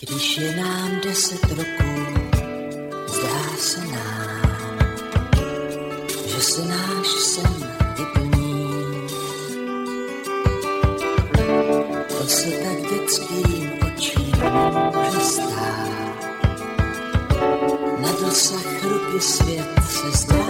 [0.00, 1.94] Když je nám deset roků,
[3.06, 4.78] zdá se nám,
[6.26, 9.06] že se náš sen vyplní.
[12.08, 14.32] To se tak dětským očím
[14.94, 15.88] může stát.
[17.98, 20.44] Na dosah ruky svět se zdá.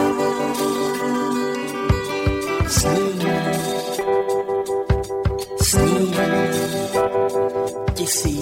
[2.68, 3.27] Sníme,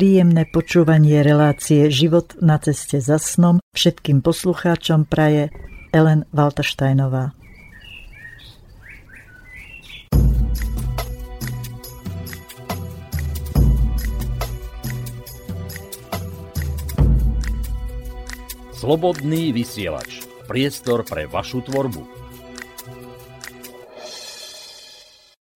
[0.00, 5.52] Príjemné počúvanie relácie Život na ceste za snom všetkým poslucháčom praje
[5.92, 7.36] Ellen Valtaštajnová.
[18.72, 20.24] Slobodný vysielač.
[20.48, 22.19] Priestor pre vašu tvorbu.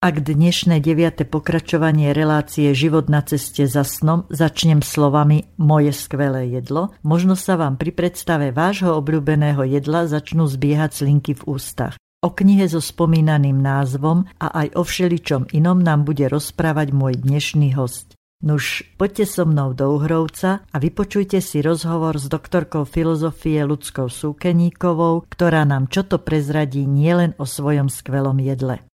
[0.05, 6.93] Ak dnešné deviate pokračovanie relácie Život na ceste za snom začnem slovami Moje skvelé jedlo,
[7.01, 11.97] možno sa vám pri predstave vášho obľúbeného jedla začnú zbiehať slinky v ústach.
[12.21, 17.73] O knihe so spomínaným názvom a aj o všeličom inom nám bude rozprávať môj dnešný
[17.73, 18.13] host.
[18.45, 25.25] Nuž, poďte so mnou do Uhrovca a vypočujte si rozhovor s doktorkou filozofie ľudskou Súkeníkovou,
[25.33, 28.85] ktorá nám čo to prezradí nielen o svojom skvelom jedle.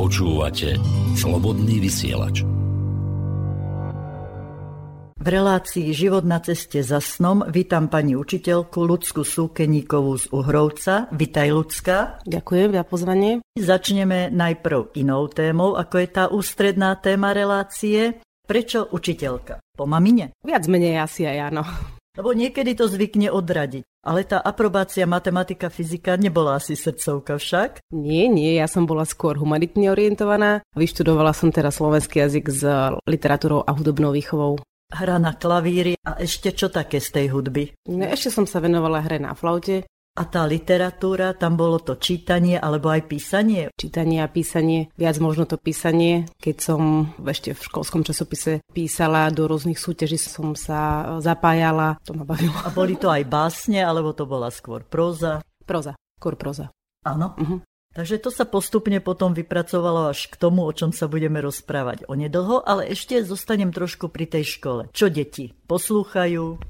[0.00, 0.80] Počúvate
[1.12, 2.40] Slobodný vysielač.
[5.20, 11.12] V relácii Život na ceste za snom vítam pani učiteľku Ľudsku Súkeníkovú z Uhrovca.
[11.12, 12.24] Vitaj, Ľudská.
[12.24, 13.44] Ďakujem za pozvanie.
[13.52, 18.24] Začneme najprv inou témou, ako je tá ústredná téma relácie.
[18.48, 19.60] Prečo učiteľka?
[19.76, 20.32] Po mamine?
[20.40, 21.68] Viac menej asi aj áno.
[22.18, 23.86] Lebo niekedy to zvykne odradiť.
[24.02, 27.70] Ale tá aprobácia matematika, fyzika nebola asi srdcovka však?
[27.94, 30.64] Nie, nie, ja som bola skôr humanitne orientovaná.
[30.74, 32.62] Vyštudovala som teraz slovenský jazyk s
[33.06, 34.58] literatúrou a hudobnou výchovou.
[34.90, 37.70] Hra na klavíri a ešte čo také z tej hudby?
[37.86, 39.86] No, ešte som sa venovala hre na flaute,
[40.18, 43.70] a tá literatúra, tam bolo to čítanie alebo aj písanie?
[43.78, 46.26] Čítanie a písanie, viac možno to písanie.
[46.42, 52.26] Keď som ešte v školskom časopise písala, do rôznych súťaží som sa zapájala, to ma
[52.26, 52.52] bavilo.
[52.66, 55.40] A boli to aj básne, alebo to bola skôr proza?
[55.62, 56.74] Proza, skôr proza.
[57.06, 57.38] Áno?
[57.38, 57.62] Uh-huh.
[57.90, 62.62] Takže to sa postupne potom vypracovalo až k tomu, o čom sa budeme rozprávať onedlho,
[62.62, 64.82] ale ešte zostanem trošku pri tej škole.
[64.94, 65.50] Čo deti?
[65.66, 66.62] Poslúchajú?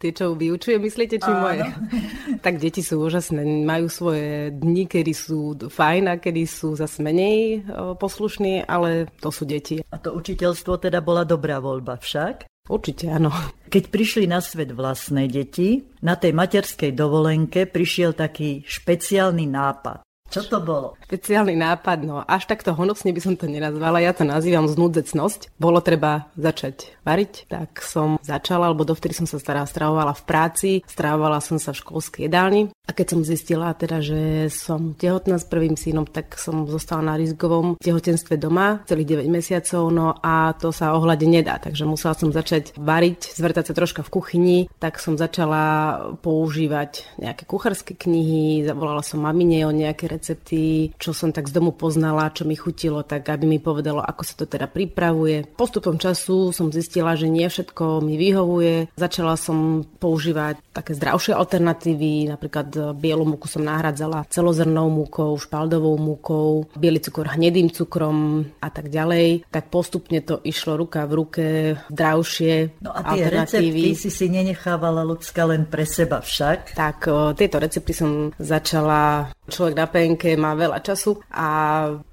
[0.00, 1.40] Tie, čo vyučuje, myslíte, či Áno.
[1.48, 1.64] moje?
[2.44, 7.64] tak deti sú úžasné, majú svoje dni, kedy sú fajn a kedy sú zase menej
[7.96, 9.80] poslušní, ale to sú deti.
[9.92, 12.48] A to učiteľstvo teda bola dobrá voľba však?
[12.64, 13.28] Určite áno.
[13.68, 20.00] Keď prišli na svet vlastné deti, na tej materskej dovolenke prišiel taký špeciálny nápad.
[20.32, 20.98] Čo to bolo?
[21.06, 25.54] Špeciálny nápad, no až takto honosne by som to nenazvala, ja to nazývam znúdzecnosť.
[25.60, 30.70] Bolo treba začať variť, tak som začala, alebo dovtedy som sa stará stravovala v práci,
[30.90, 35.48] stravovala som sa v školskej jedálni a keď som zistila teda, že som tehotná s
[35.48, 40.68] prvým synom, tak som zostala na rizikovom tehotenstve doma celých 9 mesiacov, no a to
[40.68, 45.16] sa ohľade nedá, takže musela som začať variť, zvrtať sa troška v kuchyni, tak som
[45.16, 51.56] začala používať nejaké kuchárske knihy, zavolala som mamine o nejaké recepty, čo som tak z
[51.56, 55.56] domu poznala, čo mi chutilo, tak aby mi povedalo, ako sa to teda pripravuje.
[55.56, 58.92] Postupom času som zistila, že nie všetko mi vyhovuje.
[58.92, 66.66] Začala som používať také zdravšie alternatívy, napríklad bielu múku som nahradzala celozrnou múkou, špaldovou múkou,
[66.76, 69.48] biely cukor hnedým cukrom a tak ďalej.
[69.50, 71.46] Tak postupne to išlo ruka v ruke,
[71.88, 76.76] zdravšie No a tie recepty si si nenechávala ľudská len pre seba však?
[76.76, 76.98] Tak
[77.38, 81.48] tieto recepty som začala Človek na penke má veľa času a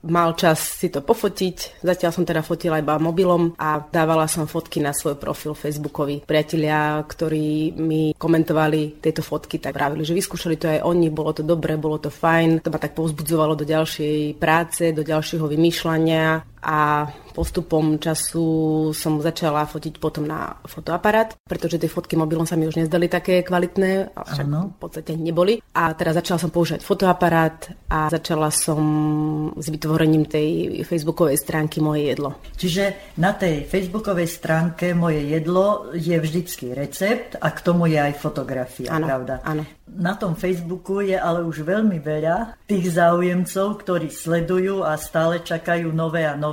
[0.03, 1.79] mal čas si to pofotiť.
[1.79, 6.27] Zatiaľ som teda fotila iba mobilom a dávala som fotky na svoj profil facebookový.
[6.27, 11.31] Priatelia, ktorí mi komentovali tieto fotky, tak vravili, že vyskúšali skúšali to aj oni, bolo
[11.31, 16.50] to dobré, bolo to fajn, to ma tak povzbudzovalo do ďalšej práce, do ďalšieho vymýšľania
[16.61, 18.43] a postupom času
[18.91, 23.39] som začala fotiť potom na fotoaparát, pretože tie fotky mobilom sa mi už nezdali také
[23.41, 24.75] kvalitné, však Áno.
[24.75, 25.63] v podstate neboli.
[25.71, 28.79] A teraz začala som používať fotoaparát a začala som
[29.55, 32.35] s vytvorením tej facebookovej stránky Moje jedlo.
[32.59, 38.13] Čiže na tej facebookovej stránke Moje jedlo je vždycky recept a k tomu je aj
[38.19, 39.39] fotografia, Áno, pravda?
[39.47, 39.63] áno.
[39.91, 45.91] Na tom Facebooku je ale už veľmi veľa tých záujemcov, ktorí sledujú a stále čakajú
[45.91, 46.50] nové a nové.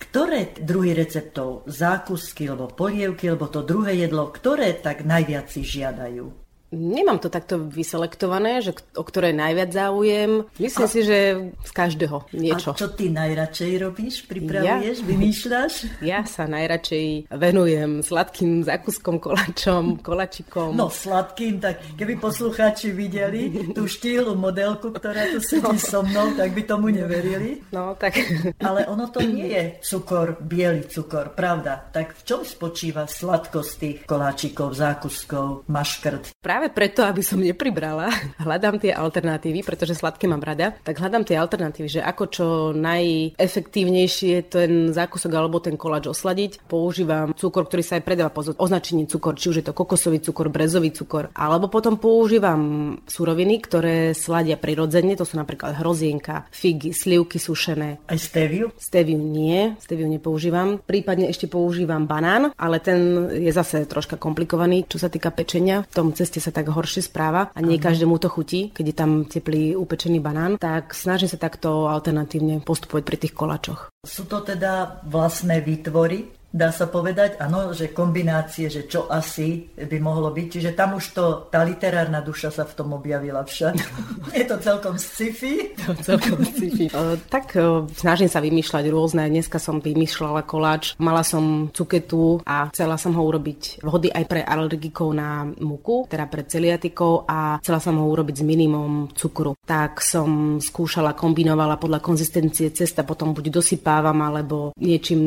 [0.00, 6.39] Ktoré druhy receptov, zákusky, alebo polievky, alebo to druhé jedlo, ktoré tak najviac si žiadajú?
[6.70, 10.46] Nemám to takto vyselektované, že o ktoré najviac záujem.
[10.62, 11.18] Myslím si, že
[11.66, 12.70] z každého niečo.
[12.74, 14.26] A čo ty najradšej robíš?
[14.30, 15.02] Pripravuješ?
[15.02, 15.72] Vymýšľaš?
[16.10, 20.74] Ja sa najradšej venujem sladkým zákuskom, koláčom, kolačikom.
[20.74, 26.54] No sladkým, tak keby poslucháči videli tú štíhlu modelku, ktorá tu sedí so mnou, tak
[26.56, 27.60] by tomu neverili.
[27.74, 28.16] No, tak
[28.68, 31.90] Ale ono to nie je cukor, biely cukor, pravda.
[31.90, 36.34] Tak v čom spočíva sladkosť tých koláčikov, zákuskov, maškrt?
[36.60, 41.40] Práve preto, aby som nepribrala, hľadám tie alternatívy, pretože sladké mám rada, tak hľadám tie
[41.40, 42.46] alternatívy, že ako čo
[42.76, 46.60] najefektívnejšie ten zákusok alebo ten koláč osladiť.
[46.68, 50.52] Používam cukor, ktorý sa aj predáva po označení cukor, či už je to kokosový cukor,
[50.52, 57.40] brezový cukor, alebo potom používam suroviny, ktoré sladia prirodzene, to sú napríklad hrozienka, figy, slivky
[57.40, 58.68] sušené, Aj steviu?
[58.76, 60.76] Steviu nie, steviu nepoužívam.
[60.84, 65.88] Prípadne ešte používam banán, ale ten je zase troška komplikovaný, čo sa týka pečenia.
[65.88, 69.10] V tom ceste sa tak horšie správa a nie každému to chutí, keď je tam
[69.26, 70.56] teplý upečený banán.
[70.56, 73.80] Tak snažím sa takto alternatívne postupovať pri tých kolačoch.
[74.06, 79.98] Sú to teda vlastné výtvory, dá sa povedať, áno, že kombinácie, že čo asi by
[80.02, 80.46] mohlo byť.
[80.50, 83.74] Čiže tam už to, tá literárna duša sa v tom objavila však.
[84.38, 85.74] Je to celkom sci-fi.
[86.02, 86.86] celkom sci-fi.
[87.00, 89.30] E, tak e, snažím sa vymýšľať rôzne.
[89.30, 94.42] Dneska som vymýšľala koláč, mala som cuketu a chcela som ho urobiť vhody aj pre
[94.42, 99.54] alergikov na múku, teda pre celiatikov a chcela som ho urobiť s minimum cukru.
[99.62, 105.22] Tak som skúšala, kombinovala podľa konzistencie cesta, potom buď dosypávam alebo niečím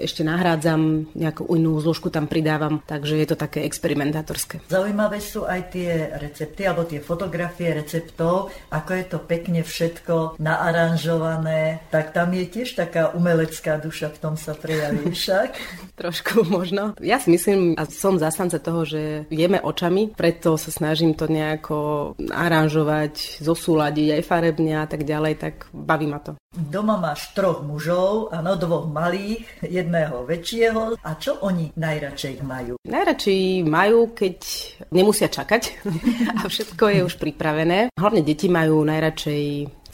[0.00, 0.24] ešte
[0.54, 4.62] nahrádzam, nejakú inú zložku tam pridávam, takže je to také experimentátorské.
[4.70, 11.82] Zaujímavé sú aj tie recepty, alebo tie fotografie receptov, ako je to pekne všetko naaranžované,
[11.90, 15.50] tak tam je tiež taká umelecká duša v tom sa prejaví však.
[15.98, 16.94] Trošku možno.
[17.02, 22.14] Ja si myslím a som zastanca toho, že jeme očami, preto sa snažím to nejako
[22.30, 26.38] aranžovať, zosúľadiť aj farebne a tak ďalej, tak baví ma to.
[26.54, 30.43] Doma máš troch mužov, áno, dvoch malých, jedného väčšieho.
[31.00, 32.76] A čo oni najradšej majú?
[32.84, 34.36] Najradšej majú, keď
[34.92, 35.62] nemusia čakať
[36.40, 37.88] a všetko je už pripravené.
[37.96, 39.44] Hlavne deti majú najradšej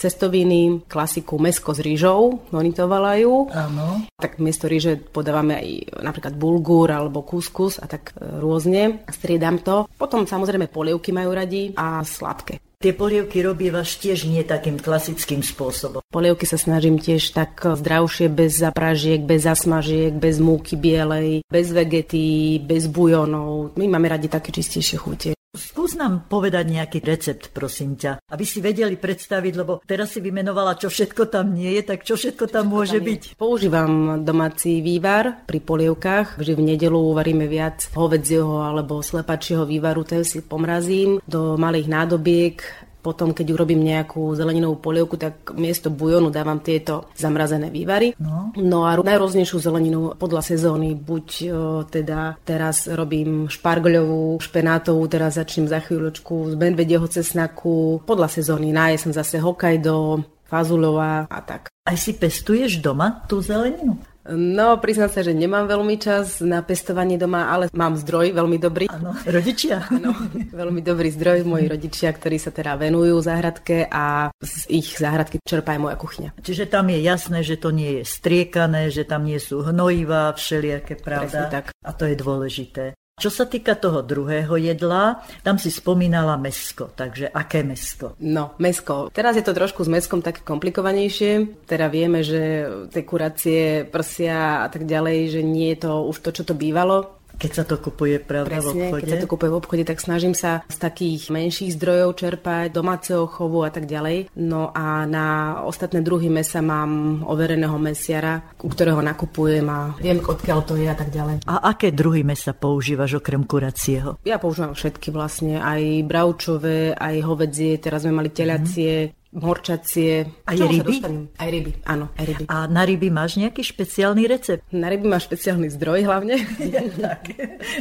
[0.01, 3.53] cestoviny, klasiku mesko s rýžou, oni to volajú.
[3.53, 4.09] Áno.
[4.17, 5.69] Tak miesto ríže podávame aj
[6.01, 9.05] napríklad bulgur alebo kuskus a tak rôzne.
[9.13, 9.85] Striedam to.
[10.01, 12.70] Potom samozrejme polievky majú radi a sladké.
[12.81, 16.01] Tie polievky robívaš tiež nie takým klasickým spôsobom.
[16.09, 22.57] Polievky sa snažím tiež tak zdravšie, bez zapražiek, bez zasmažiek, bez múky bielej, bez vegety,
[22.65, 23.77] bez bujonov.
[23.77, 25.37] My máme radi také čistejšie chute.
[25.51, 30.79] Skús nám povedať nejaký recept, prosím ťa, aby si vedeli predstaviť, lebo teraz si vymenovala,
[30.79, 33.35] čo všetko tam nie je, tak čo všetko tam môže byť.
[33.35, 40.23] Používam domáci vývar pri polievkách, vždy v nedelu varíme viac hovedzieho alebo slepačieho vývaru, ten
[40.23, 42.63] si pomrazím do malých nádobiek,
[43.01, 48.13] potom, keď urobím nejakú zeleninovú polievku, tak miesto bujonu dávam tieto zamrazené vývary.
[48.21, 48.53] No.
[48.57, 50.93] no a najrôznejšiu zeleninu podľa sezóny.
[50.95, 51.45] Buď o,
[51.89, 58.05] teda teraz robím špargľovú, špenátovú, teraz začnem za chvíľočku z medvedieho cesnaku.
[58.05, 61.71] Podľa sezóny na zase Hokkaido, fazulová a tak.
[61.87, 63.97] Aj si pestuješ doma tú zeleninu?
[64.31, 68.87] No, priznám sa, že nemám veľmi čas na pestovanie doma, ale mám zdroj veľmi dobrý.
[68.87, 69.91] Áno, rodičia.
[69.91, 70.15] Áno,
[70.55, 75.75] veľmi dobrý zdroj, moji rodičia, ktorí sa teda venujú záhradke a z ich záhradky čerpá
[75.75, 76.31] aj moja kuchyňa.
[76.39, 81.03] Čiže tam je jasné, že to nie je striekané, že tam nie sú hnojivá, všelijaké,
[81.03, 81.27] pravda?
[81.27, 81.65] Presne tak.
[81.83, 82.95] A to je dôležité.
[83.21, 88.17] Čo sa týka toho druhého jedla, tam si spomínala mesko, takže aké mesko?
[88.25, 89.13] No, mesko.
[89.13, 91.61] Teraz je to trošku s meskom také komplikovanejšie.
[91.69, 96.31] Teda vieme, že tie kuracie, prsia a tak ďalej, že nie je to už to,
[96.33, 97.20] čo to bývalo.
[97.41, 99.01] Keď sa to kupuje pravda v Presne, obchode?
[99.01, 103.25] keď sa to kúpuje v obchode, tak snažím sa z takých menších zdrojov čerpať, domáceho
[103.25, 104.29] chovu a tak ďalej.
[104.37, 110.59] No a na ostatné druhy mesa mám overeného mesiara, u ktorého nakupujem a viem, odkiaľ
[110.69, 111.49] to je a tak ďalej.
[111.49, 114.21] A aké druhy mesa používaš okrem kuracieho?
[114.29, 120.27] Ja používam všetky vlastne, aj bravčové, aj hovedzie, teraz sme mali teliacie, horčacie.
[120.43, 120.99] Aj ryby?
[121.39, 122.45] Aj ryby, áno, aj ryby.
[122.51, 124.67] A na ryby máš nejaký špeciálny recept?
[124.75, 126.43] Na ryby máš špeciálny zdroj hlavne.
[127.05, 127.31] tak.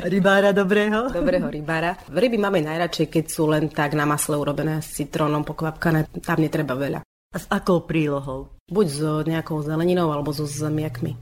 [0.05, 1.09] Rybára dobrého?
[1.09, 1.97] Dobrého rybára.
[2.09, 6.05] Ryby máme najradšej, keď sú len tak na masle urobené s citrónom, pokvapkané.
[6.21, 7.01] Tam netreba veľa.
[7.29, 8.57] A s akou prílohou?
[8.69, 11.17] Buď s nejakou zeleninou, alebo so zemiakmi.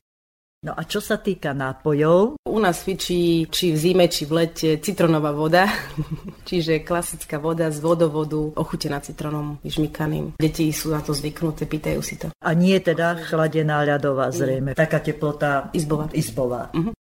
[0.66, 4.82] No a čo sa týka nápojov, U nás fičí či v zime, či v lete
[4.82, 5.70] citronová voda,
[6.50, 10.34] čiže klasická voda z vodovodu, ochutená citronom vyžmykaným.
[10.42, 12.34] Deti sú na to zvyknuté, pýtajú si to.
[12.34, 14.74] a nie teda chladená ľadová zrejme.
[14.74, 16.10] Taká teplota Izbová.
[16.18, 16.74] izbová.
[16.74, 16.92] Mhm.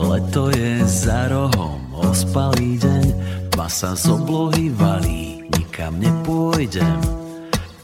[0.00, 3.06] Leto je za rohom, ospalý deň,
[3.60, 6.96] tma sa z oblohy valí, nikam nepôjdem.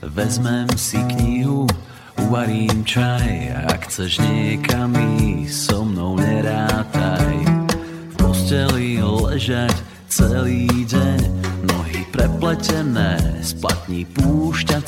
[0.00, 1.68] Vezmem si knihu,
[2.16, 7.68] uvarím čaj, ak chceš niekam ísť, so mnou nerátaj.
[8.08, 9.76] V posteli ležať
[10.08, 11.20] celý deň,
[11.68, 14.80] nohy prepletené, splatní púšťa.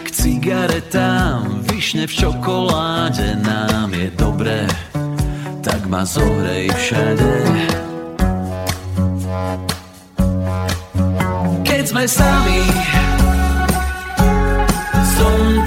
[0.00, 4.64] K cigaretám, višne v čokoláde, nám je dobré,
[5.60, 7.76] tak ma zohrej všade.
[11.66, 12.60] Keď sme sami,
[15.16, 15.65] som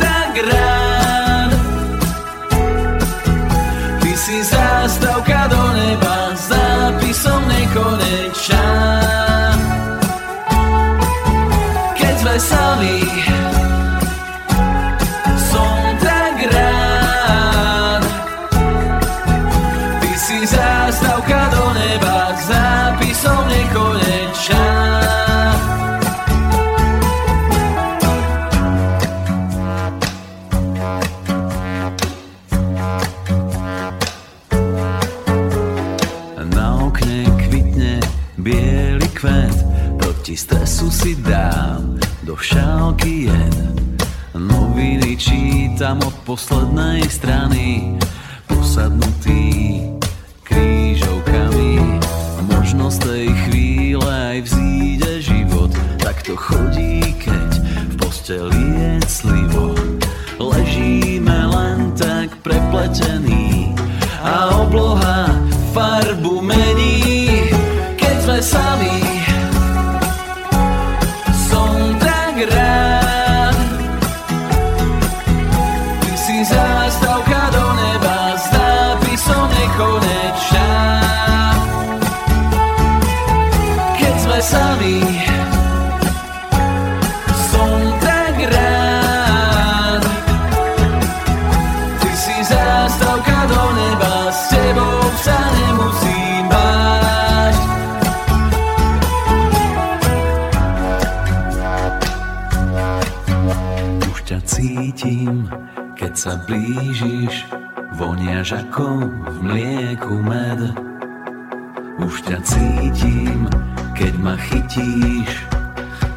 [112.60, 113.48] cítim,
[113.96, 115.32] keď ma chytíš,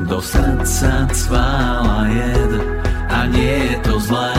[0.03, 2.53] do srdca cvála jed
[3.07, 4.35] a nie je to zlé.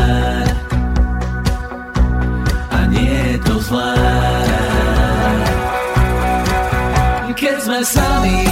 [2.71, 3.95] A nie je to zlé.
[7.33, 8.47] Keď sme sami,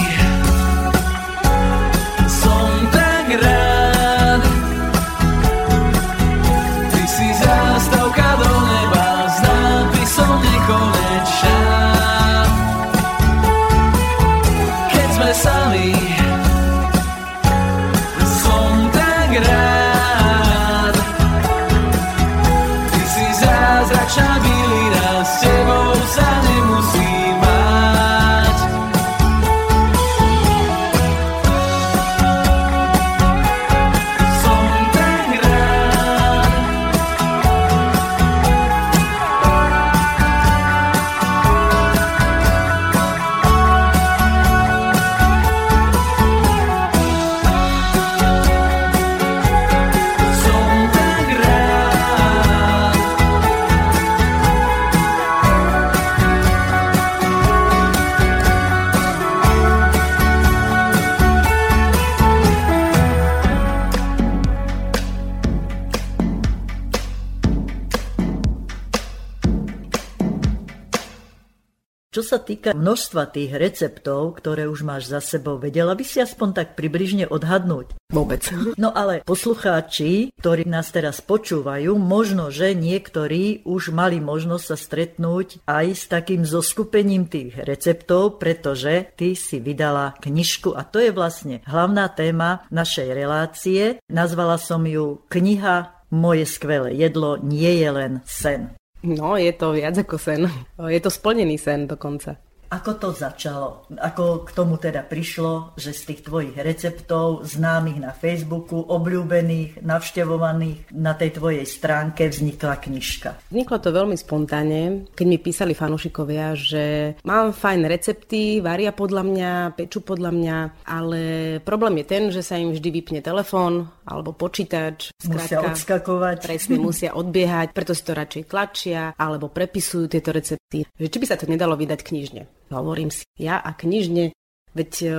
[72.62, 77.26] týka množstva tých receptov, ktoré už máš za sebou, vedela by si aspoň tak približne
[77.26, 77.98] odhadnúť?
[78.14, 78.46] Vôbec.
[78.78, 85.66] No ale poslucháči, ktorí nás teraz počúvajú, možno, že niektorí už mali možnosť sa stretnúť
[85.66, 91.66] aj s takým zoskupením tých receptov, pretože ty si vydala knižku a to je vlastne
[91.66, 93.98] hlavná téma našej relácie.
[94.06, 98.78] Nazvala som ju Kniha Moje skvelé jedlo nie je len sen.
[99.02, 100.46] No, je to viac ako sen.
[100.78, 102.38] Je to splnený sen dokonca.
[102.72, 103.84] Ako to začalo?
[104.00, 110.96] Ako k tomu teda prišlo, že z tých tvojich receptov, známych na Facebooku, obľúbených, navštevovaných
[110.96, 113.52] na tej tvojej stránke vznikla knižka?
[113.52, 116.84] Vzniklo to veľmi spontánne, keď mi písali fanúšikovia, že
[117.28, 121.22] mám fajn recepty, varia podľa mňa, peču podľa mňa, ale
[121.68, 125.12] problém je ten, že sa im vždy vypne telefón alebo počítač.
[125.28, 126.48] Musia odskakovať.
[126.48, 130.88] Presne, musia odbiehať, preto si to radšej tlačia alebo prepisujú tieto recepty.
[130.96, 132.61] Že či by sa to nedalo vydať knižne.
[132.72, 134.32] Hovorím si, ja a knižne
[134.72, 135.10] Veď e,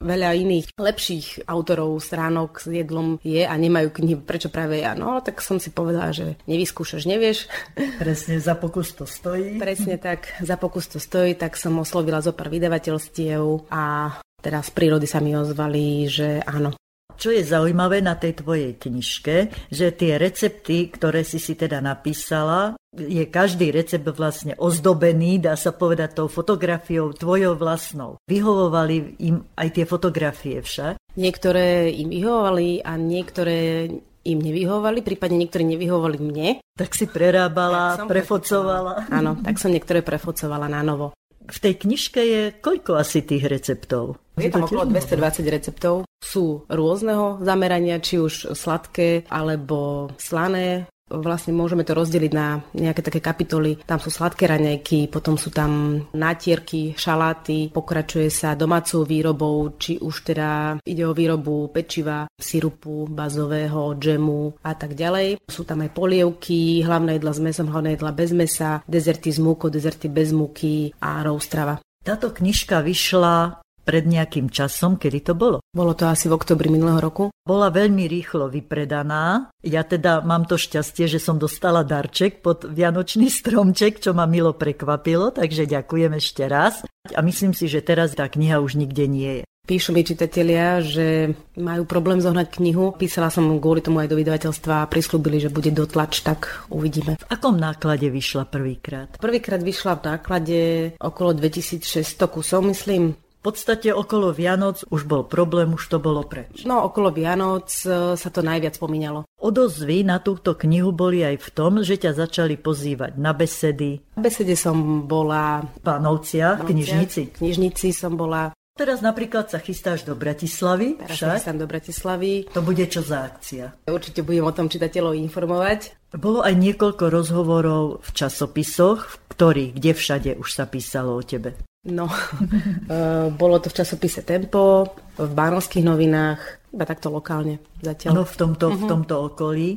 [0.00, 4.96] veľa iných lepších autorov stránok s jedlom je a nemajú knihy, prečo práve ja?
[4.96, 7.44] No, tak som si povedala, že nevyskúšaš, nevieš.
[8.02, 9.56] Presne, za pokus to stojí.
[9.64, 14.76] Presne tak, za pokus to stojí, tak som oslovila zo pár vydavateľstiev a teraz z
[14.76, 16.72] prírody sa mi ozvali, že áno,
[17.14, 19.36] čo je zaujímavé na tej tvojej knižke,
[19.70, 25.74] že tie recepty, ktoré si si teda napísala, je každý recept vlastne ozdobený, dá sa
[25.74, 28.20] povedať, tou fotografiou tvojou vlastnou.
[28.30, 31.00] Vyhovovali im aj tie fotografie však?
[31.18, 33.88] Niektoré im vyhovovali a niektoré
[34.24, 36.48] im nevyhovovali, prípadne niektorí nevyhovovali mne.
[36.74, 39.12] Tak si prerábala, tak prefocovala.
[39.12, 41.12] Áno, tak som niektoré prefocovala na novo.
[41.44, 44.23] V tej knižke je koľko asi tých receptov?
[44.34, 45.94] Je tam okolo 220 receptov.
[46.18, 53.20] Sú rôzneho zamerania, či už sladké alebo slané Vlastne môžeme to rozdeliť na nejaké také
[53.20, 53.76] kapitoly.
[53.84, 60.32] Tam sú sladké raňajky, potom sú tam nátierky, šaláty, pokračuje sa domácou výrobou, či už
[60.32, 65.44] teda ide o výrobu pečiva, sirupu, bazového, džemu a tak ďalej.
[65.44, 69.68] Sú tam aj polievky, hlavné jedla s mesom, hlavné jedla bez mesa, dezerty s múkou,
[69.68, 71.84] dezerty bez múky a roustrava.
[72.04, 75.60] Táto knižka vyšla pred nejakým časom, kedy to bolo.
[75.70, 77.28] Bolo to asi v oktobri minulého roku.
[77.44, 79.52] Bola veľmi rýchlo vypredaná.
[79.60, 84.56] Ja teda mám to šťastie, že som dostala darček pod Vianočný stromček, čo ma milo
[84.56, 86.80] prekvapilo, takže ďakujem ešte raz.
[87.12, 89.44] A myslím si, že teraz tá kniha už nikde nie je.
[89.64, 92.92] Píšu mi čitatelia, že majú problém zohnať knihu.
[93.00, 97.16] Písala som kvôli tomu aj do vydavateľstva a prislúbili, že bude dotlač, tak uvidíme.
[97.16, 99.16] V akom náklade vyšla prvýkrát?
[99.16, 100.58] Prvýkrát vyšla v náklade
[101.00, 101.80] okolo 2600
[102.28, 106.64] kusov, myslím podstate okolo Vianoc už bol problém, už to bolo preč.
[106.64, 109.28] No, okolo Vianoc e, sa to najviac pomínalo.
[109.36, 114.00] Odozvy na túto knihu boli aj v tom, že ťa začali pozývať na besedy.
[114.16, 115.60] Na besede som bola...
[115.84, 117.36] Pánovcia, v knižnici.
[117.36, 118.56] V knižnici som bola.
[118.74, 120.98] Teraz napríklad sa chystáš do Bratislavy.
[120.98, 122.50] Teraz sa chystám do Bratislavy.
[122.50, 123.86] To bude čo za akcia?
[123.86, 125.94] Určite budem o tom čitateľov informovať.
[126.16, 131.54] Bolo aj niekoľko rozhovorov v časopisoch, v ktorých, kde všade už sa písalo o tebe.
[131.84, 134.88] No, uh, bolo to v časopise Tempo,
[135.20, 136.40] v Bánovských novinách,
[136.72, 138.12] iba takto lokálne zatiaľ.
[138.16, 138.80] No v tomto, uh-huh.
[138.80, 138.90] v mhm.
[138.90, 139.68] tomto okolí.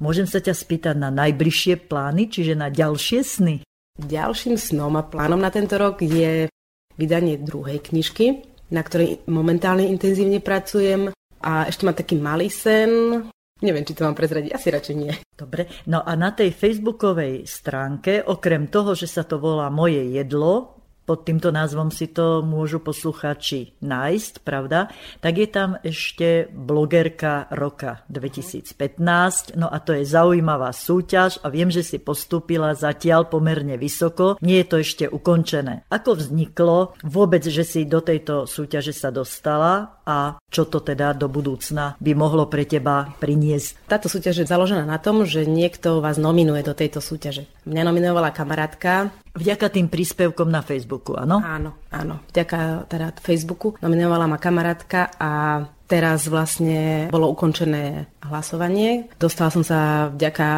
[0.00, 3.56] Môžem sa ťa spýtať na najbližšie plány, čiže na ďalšie sny?
[4.00, 6.48] Ďalším snom a plánom na tento rok je
[6.96, 8.40] vydanie druhej knižky,
[8.72, 11.12] na ktorej momentálne intenzívne pracujem.
[11.40, 13.24] A ešte mám taký malý sen,
[13.60, 15.12] Neviem, či to mám prezradiť, asi radšej nie.
[15.36, 20.79] Dobre, no a na tej facebookovej stránke, okrem toho, že sa to volá Moje jedlo,
[21.04, 24.88] pod týmto názvom si to môžu posluchači nájsť, pravda?
[25.20, 31.68] Tak je tam ešte blogerka roka 2015, no a to je zaujímavá súťaž a viem,
[31.68, 34.40] že si postúpila zatiaľ pomerne vysoko.
[34.40, 35.84] Nie je to ešte ukončené.
[35.92, 41.30] Ako vzniklo vôbec, že si do tejto súťaže sa dostala a čo to teda do
[41.30, 43.86] budúcna by mohlo pre teba priniesť?
[43.86, 47.46] Táto súťaž je založená na tom, že niekto vás nominuje do tejto súťaže.
[47.62, 51.38] Mňa nominovala kamarátka, Vďaka tým príspevkom na Facebooku, áno?
[51.38, 52.18] Áno, áno.
[52.34, 59.06] Vďaka teda Facebooku nominovala ma kamarátka a teraz vlastne bolo ukončené hlasovanie.
[59.22, 60.48] Dostala som sa vďaka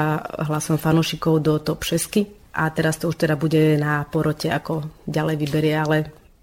[0.48, 2.24] hlasom fanúšikov do top 6
[2.56, 5.96] a teraz to už teda bude na porote, ako ďalej vyberie, ale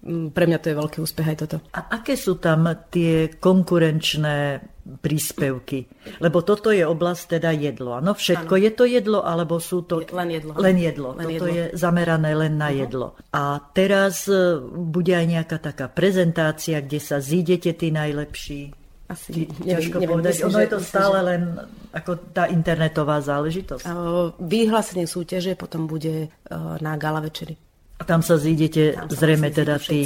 [0.08, 1.56] pre mňa to je veľký úspech aj toto.
[1.76, 4.64] A aké sú tam tie konkurenčné
[5.04, 5.84] príspevky?
[6.24, 8.00] Lebo toto je oblasť teda jedlo.
[8.00, 8.62] Áno, všetko ano.
[8.64, 10.00] je to jedlo, alebo sú to...
[10.00, 10.56] Len jedlo.
[10.56, 11.08] Len jedlo.
[11.20, 11.52] Len toto jedlo.
[11.52, 12.80] je zamerané len na uh-huh.
[12.80, 13.06] jedlo.
[13.36, 18.72] A teraz e, bude aj nejaká taká prezentácia, kde sa zídete tí najlepší.
[19.10, 20.32] Asi ťažko neviem, povedať.
[20.32, 21.26] Myslím, ono je to stále že...
[21.28, 21.42] len
[21.90, 23.84] ako tá internetová záležitosť.
[24.38, 26.28] Vyhlásenie súťaže potom bude e,
[26.80, 27.52] na gala večeri.
[28.00, 30.00] A tam sa zídete Tam sa zrejme vlastne teda zídu tí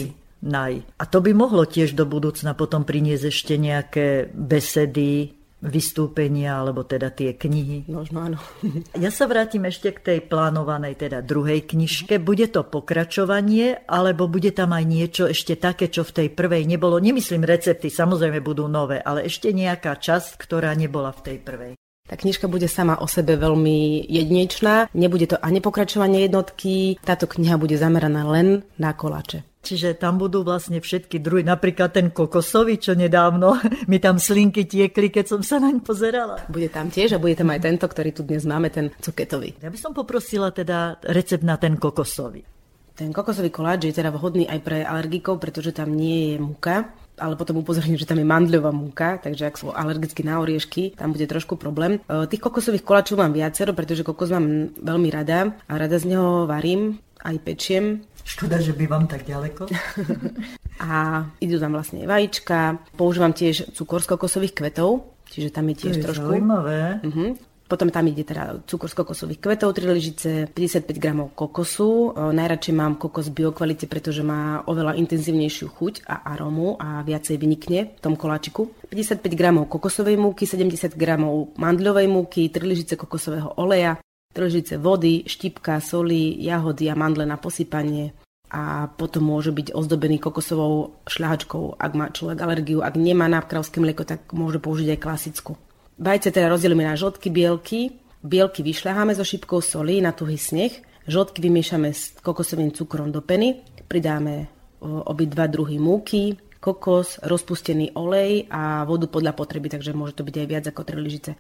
[0.45, 0.75] naj.
[0.99, 5.33] A to by mohlo tiež do budúcna potom priniesť ešte nejaké besedy,
[5.65, 7.89] vystúpenia, alebo teda tie knihy.
[7.89, 8.39] Možno áno.
[9.05, 12.21] Ja sa vrátim ešte k tej plánovanej, teda druhej knižke.
[12.21, 17.01] Bude to pokračovanie, alebo bude tam aj niečo ešte také, čo v tej prvej nebolo?
[17.01, 21.73] Nemyslím recepty, samozrejme budú nové, ale ešte nejaká časť, ktorá nebola v tej prvej.
[22.05, 24.93] Tá knižka bude sama o sebe veľmi jedinečná.
[24.93, 27.01] Nebude to ani pokračovanie jednotky.
[27.01, 29.41] Táto kniha bude zameraná len na koláče.
[29.65, 33.57] Čiže tam budú vlastne všetky druhy, napríklad ten kokosový, čo nedávno
[33.91, 36.45] mi tam slinky tiekli, keď som sa naň pozerala.
[36.53, 39.57] Bude tam tiež a bude tam aj tento, ktorý tu dnes máme, ten cuketový.
[39.65, 42.45] Ja by som poprosila teda recept na ten kokosový.
[42.93, 47.39] Ten kokosový koláč je teda vhodný aj pre alergikov, pretože tam nie je múka, ale
[47.39, 51.27] potom upozorním, že tam je mandľová múka, takže ak sú alergicky na oriešky, tam bude
[51.31, 52.03] trošku problém.
[52.03, 56.47] E, Tých kokosových koláčov mám viacero, pretože kokos mám veľmi rada a rada z neho
[56.51, 57.85] varím, aj pečiem.
[58.25, 59.69] Škoda, že bývam tak ďaleko.
[60.85, 62.83] A idú tam vlastne vajíčka.
[62.99, 66.29] Používam tiež cukor z kokosových kvetov, čiže tam je To tiež je trošku...
[66.35, 67.05] zaujímavé.
[67.05, 67.39] Uh-huh.
[67.75, 72.15] Potom tam ide teda cukor z kokosových kvetov, 3 lyžice, 55 gramov kokosu.
[72.15, 77.99] O, najradšej mám kokos biokvality, pretože má oveľa intenzívnejšiu chuť a aromu a viacej vynikne
[77.99, 78.71] v tom koláčiku.
[78.95, 83.99] 55 gramov kokosovej múky, 70 gramov mandľovej múky, 3 lyžice kokosového oleja,
[84.39, 88.15] 3 lyžice vody, štipka, soli, jahody a mandle na posypanie
[88.55, 92.87] a potom môže byť ozdobený kokosovou šľahačkou, ak má človek alergiu.
[92.87, 95.59] Ak nemá na kravské mlieko, tak môže použiť aj klasickú.
[95.95, 98.03] Vajce teda rozdelíme na žltky, bielky.
[98.19, 100.75] Bielky vyšľaháme so šipkou soli na tuhý sneh.
[101.07, 103.63] Žltky vymiešame s kokosovým cukrom do peny.
[103.87, 104.51] Pridáme
[104.83, 110.49] obidva druhy múky, kokos, rozpustený olej a vodu podľa potreby, takže môže to byť aj
[110.51, 111.31] viac ako 3 lyžice.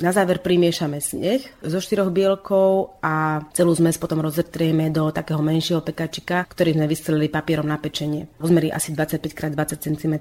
[0.00, 5.84] Na záver primiešame sneh zo štyroch bielkov a celú zmes potom roztrejeme do takého menšieho
[5.84, 8.32] pekačika, ktorý sme vystrelili papierom na pečenie.
[8.40, 10.14] Rozmery asi 25x20 cm.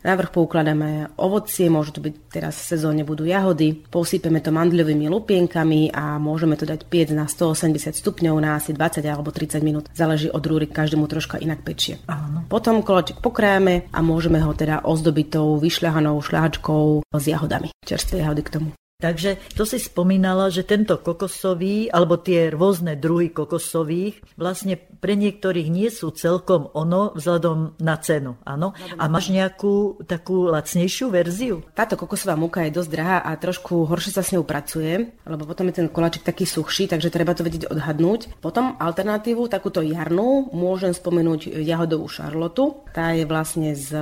[0.00, 5.92] Návrh poukladáme ovocie, môžu to byť teraz v sezóne budú jahody, posypeme to mandľovými lupienkami
[5.92, 9.92] a môžeme to dať piec na 180 stupňov na asi 20 alebo 30 minút.
[9.92, 12.00] Záleží od rúry, každému troška inak pečie.
[12.08, 12.48] Áno.
[12.48, 17.68] Potom koláčik pokrájame a môžeme ho teda ozdobiť tou vyšľahanou šľahačkou s jahodami.
[17.84, 18.70] Čerstvé jahody k tomu.
[18.98, 25.70] Takže to si spomínala, že tento kokosový, alebo tie rôzne druhy kokosových, vlastne pre niektorých
[25.70, 28.74] nie sú celkom ono vzhľadom na cenu, áno?
[28.98, 31.62] A máš nejakú takú lacnejšiu verziu?
[31.78, 35.70] Táto kokosová múka je dosť drahá a trošku horšie sa s ňou pracuje, lebo potom
[35.70, 38.42] je ten koláčik taký suchší, takže treba to vedieť odhadnúť.
[38.42, 42.82] Potom alternatívu, takúto jarnú, môžem spomenúť jahodovú šarlotu.
[42.90, 43.94] Tá je vlastne z,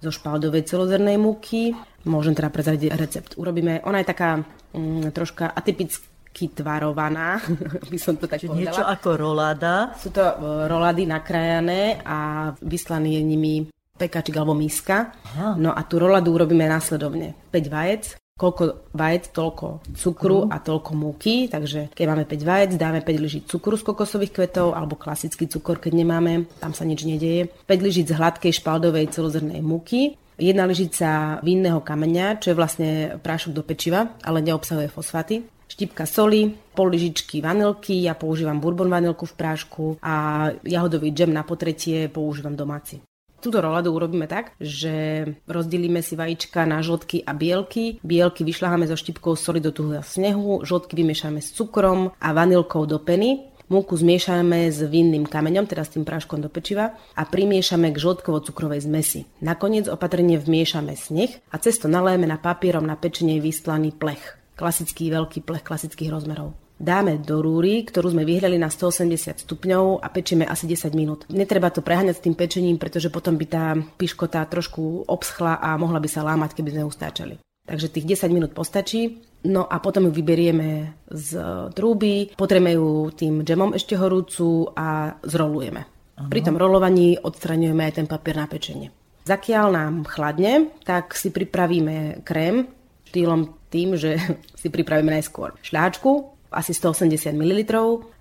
[0.00, 1.76] zo špaldovej celozrnej múky.
[2.06, 3.30] Môžem teda prezradiť recept.
[3.34, 4.38] Urobíme, ona je taká
[4.70, 7.42] mm, troška atypicky tvarovaná,
[7.92, 8.62] by som to tak Čiže povedala.
[8.62, 9.74] niečo ako roláda.
[9.98, 10.34] Sú to e,
[10.70, 13.54] rolady nakrajané a vyslaný je nimi
[13.98, 15.10] pekačik alebo miska.
[15.34, 15.58] Aha.
[15.58, 17.34] No a tú roladu urobíme následovne.
[17.50, 18.02] 5 vajec,
[18.38, 19.66] koľko vajec, toľko
[19.98, 24.30] cukru a toľko múky, takže keď máme 5 vajec, dáme 5 lyžic cukru z kokosových
[24.30, 27.50] kvetov alebo klasický cukor, keď nemáme, tam sa nič nedieje.
[27.66, 33.62] 5 lyžic hladkej špaldovej celozrnej múky, jedna lyžica vinného kameňa, čo je vlastne prášok do
[33.66, 35.42] pečiva, ale neobsahuje fosfaty.
[35.68, 41.44] Štipka soli, pol lyžičky vanilky, ja používam bourbon vanilku v prášku a jahodový džem na
[41.44, 43.04] potretie používam domáci.
[43.38, 48.02] Túto roladu urobíme tak, že rozdelíme si vajíčka na žltky a bielky.
[48.02, 52.98] Bielky vyšľaháme so štipkou soli do tuhého snehu, žltky vymiešame s cukrom a vanilkou do
[52.98, 53.46] peny.
[53.68, 58.88] Múku zmiešame s vinným kameňom, teda s tým práškom do pečiva a primiešame k žltkovo-cukrovej
[58.88, 59.28] zmesi.
[59.44, 64.40] Nakoniec opatrne vmiešame sneh a cesto naléme na papierom na pečenie vystlaný plech.
[64.56, 66.56] Klasický veľký plech klasických rozmerov.
[66.80, 71.28] Dáme do rúry, ktorú sme vyhľali na 180 stupňov a pečieme asi 10 minút.
[71.28, 76.00] Netreba to preháňať s tým pečením, pretože potom by tá piškota trošku obschla a mohla
[76.00, 77.34] by sa lámať, keby sme ju stáčali.
[77.68, 79.27] Takže tých 10 minút postačí.
[79.46, 81.30] No a potom ju vyberieme z
[81.70, 85.82] trúby, potreme ju tým džemom ešte horúcu a zrolujeme.
[86.18, 86.26] Aha.
[86.26, 88.90] Pri tom rolovaní odstraňujeme aj ten papier na pečenie.
[89.22, 92.66] Zakiaľ nám chladne, tak si pripravíme krém
[93.12, 94.18] štýlom tým, že
[94.60, 97.60] si pripravíme najskôr šľahačku, asi 180 ml,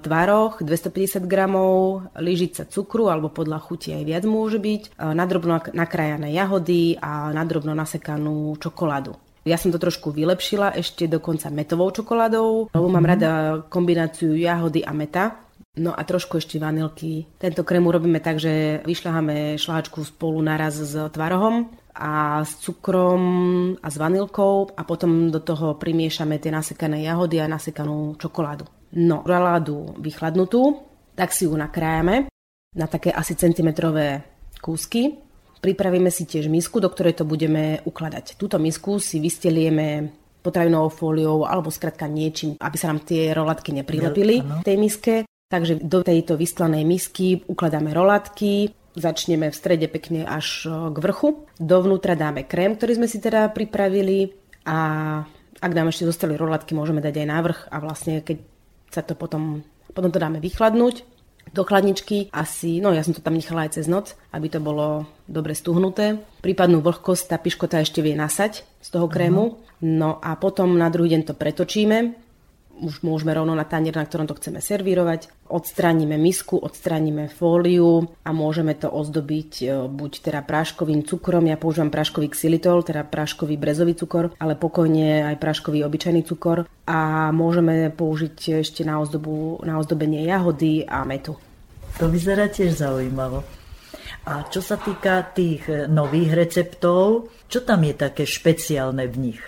[0.03, 1.35] tvaroch 250 g,
[2.19, 8.59] lyžica cukru alebo podľa chuti aj viac môže byť, nadrobno nakrájané jahody a nadrobno nasekanú
[8.59, 9.15] čokoládu.
[9.47, 14.91] Ja som to trošku vylepšila ešte dokonca metovou čokoládou, lebo mám rada kombináciu jahody a
[14.91, 15.47] meta.
[15.77, 17.29] No a trošku ešte vanilky.
[17.37, 23.23] Tento krém urobíme tak, že vyšľaháme šláčku spolu naraz s tvarohom a s cukrom
[23.77, 28.65] a s vanilkou a potom do toho primiešame tie nasekané jahody a nasekanú čokoládu.
[28.97, 30.81] No, roládu vychladnutú,
[31.13, 32.25] tak si ju nakrájame
[32.73, 34.25] na také asi centimetrové
[34.61, 35.26] kúsky.
[35.57, 38.37] Pripravíme si tiež misku, do ktorej to budeme ukladať.
[38.37, 40.13] Túto misku si vystelieme
[40.45, 45.13] potravinovou fóliou alebo skrátka niečím, aby sa nám tie rolatky neprilepili v tej miske.
[45.47, 51.47] Takže do tejto vystlanej misky ukladáme rolatky, začneme v strede pekne až k vrchu.
[51.55, 54.35] Dovnútra dáme krém, ktorý sme si teda pripravili
[54.67, 54.77] a
[55.57, 58.37] ak nám ešte zostali rolatky, môžeme dať aj návrh a vlastne keď
[58.91, 59.63] sa to potom,
[59.95, 61.16] potom to dáme vychladnúť
[61.57, 65.09] do chladničky asi, no ja som to tam nechala aj cez noc, aby to bolo
[65.25, 66.21] dobre stuhnuté.
[66.45, 69.57] Prípadnú vlhkosť tá piškota ešte vie nasať z toho krému.
[69.81, 72.27] No a potom na druhý deň to pretočíme,
[72.77, 75.33] už môžeme rovno na tanier, na ktorom to chceme servírovať.
[75.49, 81.89] Odstraníme misku, odstraníme fóliu a môžeme to ozdobiť e, buď teda práškovým cukrom, ja používam
[81.89, 88.61] práškový xylitol, teda práškový brezový cukor, ale pokojne aj práškový obyčajný cukor a môžeme použiť
[88.61, 91.39] ešte na, ozdobu, na ozdobenie jahody a metu.
[91.97, 93.41] To vyzerá tiež zaujímavo.
[94.29, 99.41] A čo sa týka tých e, nových receptov, čo tam je také špeciálne v nich?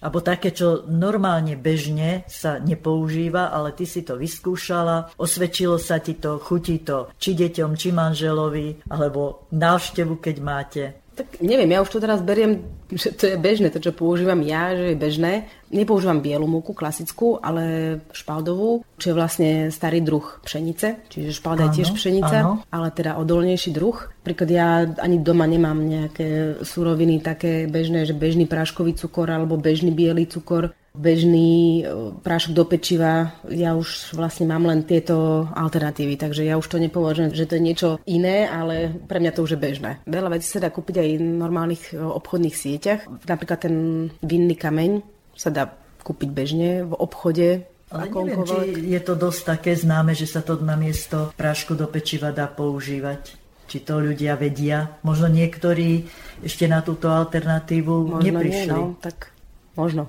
[0.00, 6.16] Abo také, čo normálne bežne sa nepoužíva, ale ty si to vyskúšala, osvedčilo sa ti
[6.16, 10.84] to, chutí to či deťom, či manželovi, alebo návštevu, keď máte.
[11.14, 14.74] Tak neviem, ja už to teraz beriem, že to je bežné, to, čo používam ja,
[14.74, 15.32] že je bežné.
[15.74, 21.82] Nepoužívam bielu múku, klasickú, ale špaldovú, čo je vlastne starý druh pšenice, čiže špalda je
[21.82, 22.62] tiež pšenica, áno.
[22.70, 23.98] ale teda odolnejší druh.
[24.22, 29.90] Príklad ja ani doma nemám nejaké suroviny také bežné, že bežný práškový cukor alebo bežný
[29.90, 36.46] biely cukor bežný e, prášok do pečiva, ja už vlastne mám len tieto alternatívy, takže
[36.46, 39.60] ja už to nepovažujem, že to je niečo iné, ale pre mňa to už je
[39.60, 39.90] bežné.
[40.06, 43.00] Veľa vecí sa dá kúpiť aj v normálnych e, obchodných sieťach.
[43.26, 43.76] Napríklad ten
[44.22, 47.48] vinný kameň sa dá kúpiť bežne v obchode,
[47.94, 51.86] ale neviem, či je to dosť také známe, že sa to na miesto prášku do
[51.86, 53.38] pečiva dá používať.
[53.64, 55.00] Či to ľudia vedia.
[55.06, 56.04] Možno niektorí
[56.44, 58.68] ešte na túto alternatívu Možno neprišli.
[58.68, 59.34] Nie, no, tak
[59.74, 60.06] Možno.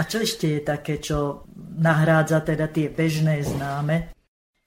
[0.00, 1.44] A čo ešte je také, čo
[1.76, 4.16] nahrádza teda tie bežné známe?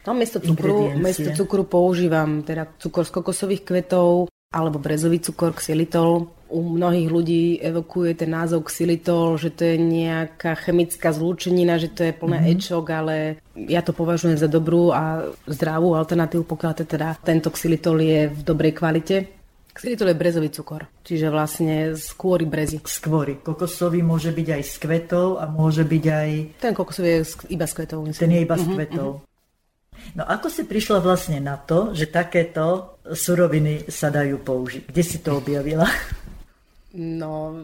[0.01, 6.29] Tam miesto cukru, miesto cukru používam teda cukor z kokosových kvetov alebo brezový cukor xylitol.
[6.51, 12.03] U mnohých ľudí evokuje ten názov xylitol, že to je nejaká chemická zlúčenina, že to
[12.03, 12.53] je plné mm-hmm.
[12.59, 13.15] ečok, ale
[13.55, 18.75] ja to považujem za dobrú a zdravú alternatívu, pokiaľ teda tento xylitol je v dobrej
[18.75, 19.41] kvalite.
[19.71, 22.83] Xylitol je brezový cukor, čiže vlastne z kôry brezy.
[22.83, 23.39] Skôry.
[23.39, 26.29] Kokosový môže byť aj z kvetov a môže byť aj...
[26.59, 28.03] Ten kokosový je iba z kvetov.
[28.03, 28.19] Myslím.
[28.19, 29.07] Ten je iba z mhm, kvetov.
[29.07, 29.29] Uh-huh.
[30.17, 34.91] No ako si prišla vlastne na to, že takéto suroviny sa dajú použiť?
[34.91, 35.87] Kde si to objavila?
[36.93, 37.55] No,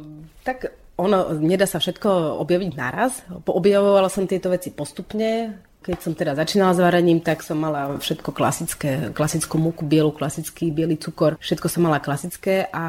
[0.47, 3.21] tak ono, nedá sa všetko objaviť naraz.
[3.45, 5.61] Objavovala som tieto veci postupne.
[5.77, 10.67] Keď som teda začínala s varením, tak som mala všetko klasické, klasickú múku, bielu, klasický
[10.67, 12.85] biely cukor, všetko som mala klasické a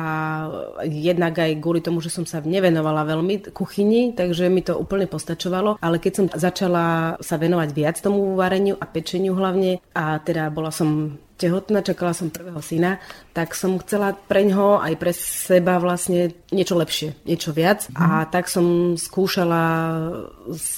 [0.83, 5.79] jednak aj kvôli tomu, že som sa nevenovala veľmi kuchyni, takže mi to úplne postačovalo,
[5.79, 10.75] ale keď som začala sa venovať viac tomu vareniu a pečeniu hlavne a teda bola
[10.75, 12.99] som tehotná, čakala som prvého syna,
[13.31, 17.87] tak som chcela pre ňoho aj pre seba vlastne niečo lepšie, niečo viac.
[17.89, 17.97] Mm.
[17.97, 19.63] A tak som skúšala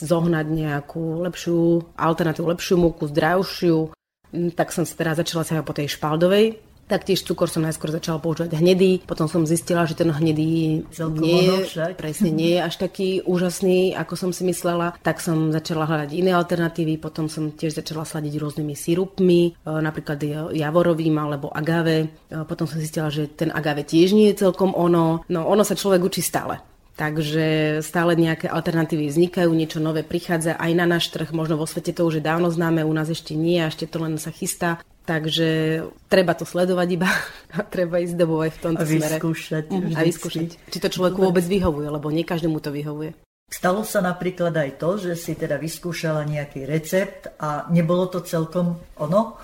[0.05, 3.96] zohnať nejakú lepšiu alternatívu, lepšiu múku, zdravšiu.
[4.31, 9.07] Tak som teda začala sa po tej špaldovej, Taktiež cukor som najskôr začala používať hnedý,
[9.07, 13.94] potom som zistila, že ten hnedý Celkom nie je, presne nie je až taký úžasný,
[13.94, 14.98] ako som si myslela.
[14.98, 20.18] Tak som začala hľadať iné alternatívy, potom som tiež začala sladiť rôznymi sirupmi, e, napríklad
[20.50, 22.11] javorovým alebo agave.
[22.26, 25.22] E, potom som zistila, že ten agave tiež nie je celkom ono.
[25.31, 26.59] No ono sa človek učí stále.
[26.98, 31.96] Takže stále nejaké alternatívy vznikajú, niečo nové prichádza aj na náš trh, možno vo svete
[31.96, 34.85] to už je dávno známe, u nás ešte nie, a ešte to len sa chystá.
[35.11, 37.11] Takže treba to sledovať iba
[37.59, 39.18] a treba ísť dobou aj v tomto a smere.
[39.18, 40.70] A vyskúšať.
[40.70, 43.18] Či to človeku vôbec vyhovuje, lebo nie každému to vyhovuje.
[43.51, 48.79] Stalo sa napríklad aj to, že si teda vyskúšala nejaký recept a nebolo to celkom
[49.03, 49.35] ono?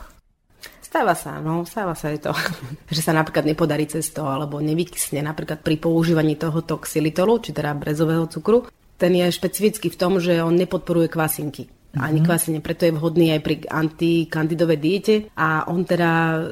[0.78, 2.30] Stáva sa, no, stáva sa je to,
[2.94, 8.30] že sa napríklad nepodarí cesto alebo nevykysne napríklad pri používaní tohoto xylitolu, či teda brezového
[8.30, 8.70] cukru.
[8.94, 12.26] Ten je špecifický v tom, že on nepodporuje kvasinky ani mhm.
[12.28, 16.10] kvasenie, preto je vhodný aj pri antikandidovej diete a on teda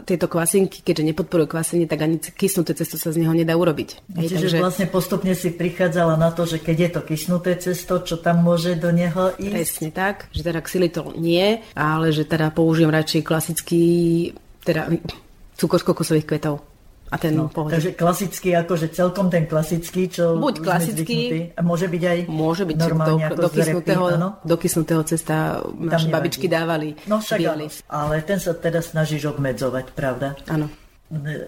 [0.09, 4.16] tieto kvasinky, keďže nepodporuje kvasenie, tak ani kysnuté cesto sa z neho nedá urobiť.
[4.18, 4.59] Hej, Čiže takže...
[4.61, 8.74] vlastne postupne si prichádzala na to, že keď je to kysnuté cesto, čo tam môže
[8.80, 9.54] do neho ísť?
[9.54, 13.85] Presne tak, že teda xylitol nie, ale že teda použijem radšej klasický
[14.64, 14.88] teda
[15.54, 16.73] cukor z kokosových kvetov
[17.14, 17.79] a ten no, pohode.
[17.79, 23.22] Takže klasický, akože celkom ten klasický, čo Buď klasický, môže byť aj Môže byť normálne
[23.22, 24.29] do, ako do, repy, kysnutého, áno?
[24.42, 27.70] do kysnutého cesta naše babičky dávali No však biely.
[27.70, 30.35] áno, ale ten sa teda snažíš obmedzovať, pravda?
[30.50, 30.66] Áno.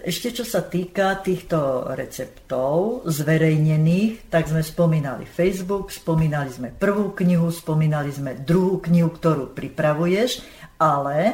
[0.07, 7.51] Ešte čo sa týka týchto receptov zverejnených, tak sme spomínali Facebook, spomínali sme prvú knihu,
[7.51, 10.45] spomínali sme druhú knihu, ktorú pripravuješ,
[10.79, 11.33] ale e,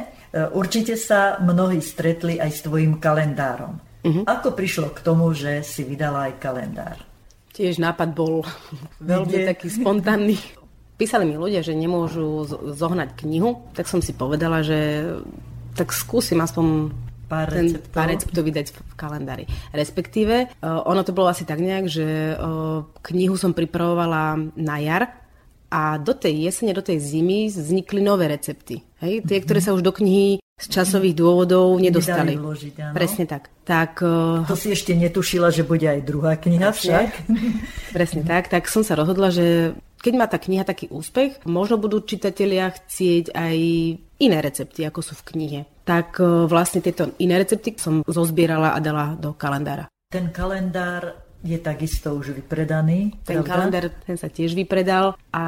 [0.50, 3.78] určite sa mnohí stretli aj s tvojim kalendárom.
[4.04, 4.28] Mhm.
[4.28, 6.96] Ako prišlo k tomu, že si vydala aj kalendár?
[7.56, 8.44] Tiež nápad bol
[9.00, 10.36] veľmi taký spontánny.
[10.94, 15.10] Písali mi ľudia, že nemôžu zohnať knihu, tak som si povedala, že
[15.74, 17.90] tak skúsim aspoň Pár ten receptov.
[17.90, 19.44] pár receptov vydať v kalendári.
[19.74, 25.24] Respektíve, uh, ono to bolo asi tak nejak, že uh, knihu som pripravovala na jar
[25.72, 28.84] a do tej jesene, do tej zimy vznikli nové recepty.
[29.02, 29.26] Hej?
[29.26, 32.38] Tie, ktoré sa už do knihy z časových dôvodov nedostali.
[32.38, 32.94] vložiť, áno.
[32.94, 33.50] Presne tak.
[33.66, 37.26] Tak uh, To si ešte netušila, že bude aj druhá kniha však.
[37.96, 42.04] Presne tak, tak som sa rozhodla, že keď má tá kniha taký úspech, možno budú
[42.04, 43.56] čitatelia chcieť aj
[44.20, 45.60] iné recepty, ako sú v knihe.
[45.88, 49.88] Tak e, vlastne tieto iné recepty som zozbierala a dala do kalendára.
[50.12, 53.16] Ten kalendár je takisto už vypredaný.
[53.24, 53.48] Ten pravda?
[53.48, 55.44] kalendár ten sa tiež vypredal a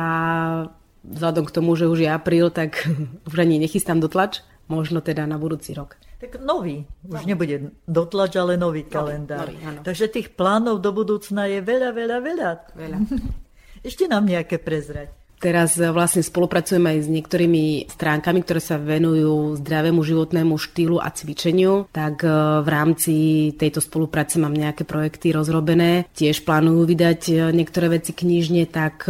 [1.04, 2.80] vzhľadom k tomu, že už je apríl, tak
[3.28, 5.98] už ani nechystám dotlač, možno teda na budúci rok.
[6.16, 9.52] Tak nový, už nebude dotlač, ale nový kalendár.
[9.52, 9.80] nový, áno.
[9.84, 12.50] Takže tých plánov do budúcna je veľa, veľa, veľa.
[12.72, 12.98] Veľa.
[13.88, 15.12] Ešte nám nejaké prezrať.
[15.36, 21.12] Teraz e, vlastne spolupracujeme aj s niektorými stránkami, ktoré sa venujú zdravému životnému štýlu a
[21.12, 21.88] cvičeniu.
[21.92, 22.28] Tak e,
[22.64, 23.14] v rámci
[23.54, 26.08] tejto spolupráce mám nejaké projekty rozrobené.
[26.16, 29.08] Tiež plánujú vydať e, niektoré veci knižne, tak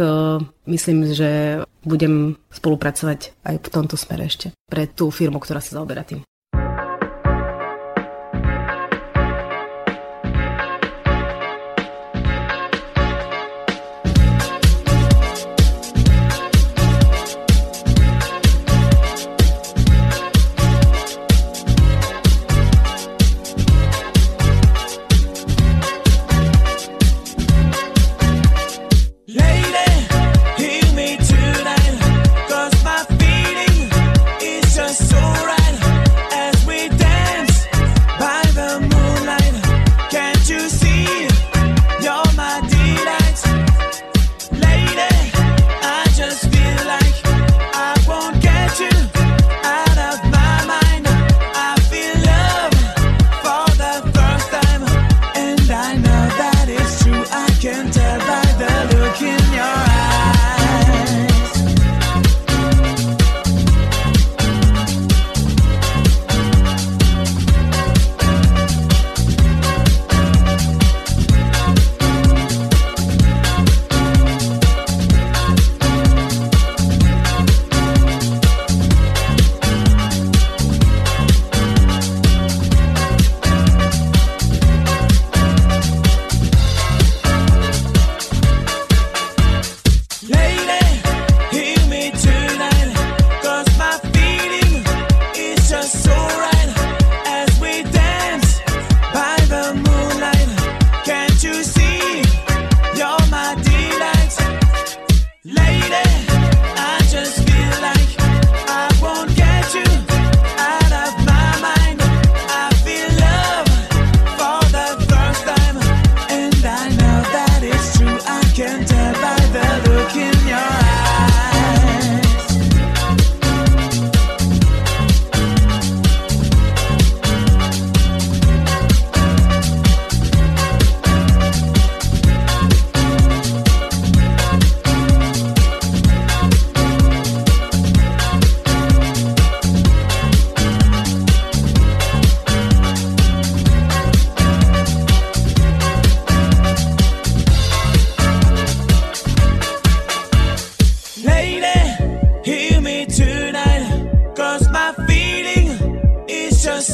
[0.67, 6.03] myslím, že budem spolupracovať aj v tomto smere ešte pre tú firmu, ktorá sa zaoberá
[6.03, 6.21] tým.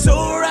[0.03, 0.42] So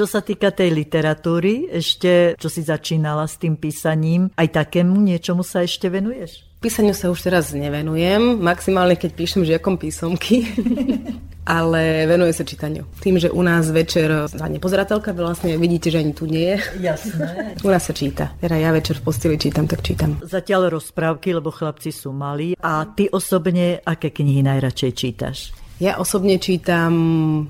[0.00, 5.44] čo sa týka tej literatúry, ešte čo si začínala s tým písaním, aj takému niečomu
[5.44, 6.48] sa ešte venuješ?
[6.64, 10.48] Písaniu sa už teraz nevenujem, maximálne keď píšem žiakom písomky.
[11.44, 12.88] ale venuje sa čítaniu.
[13.04, 16.56] Tým, že u nás večer za nepozerateľka, vlastne vidíte, že ani tu nie je.
[16.80, 17.28] Jasné.
[17.66, 18.32] U nás sa číta.
[18.40, 20.16] Teda ja večer v posteli čítam, tak čítam.
[20.24, 22.56] Zatiaľ rozprávky, lebo chlapci sú malí.
[22.60, 25.38] A ty osobne, aké knihy najradšej čítaš?
[25.80, 26.92] Ja osobne čítam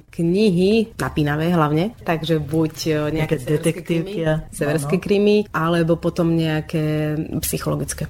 [0.06, 4.22] knihy, napínavé hlavne, takže buď e, nejaké detektívky,
[4.54, 8.06] severské krimi, alebo potom nejaké psychologické.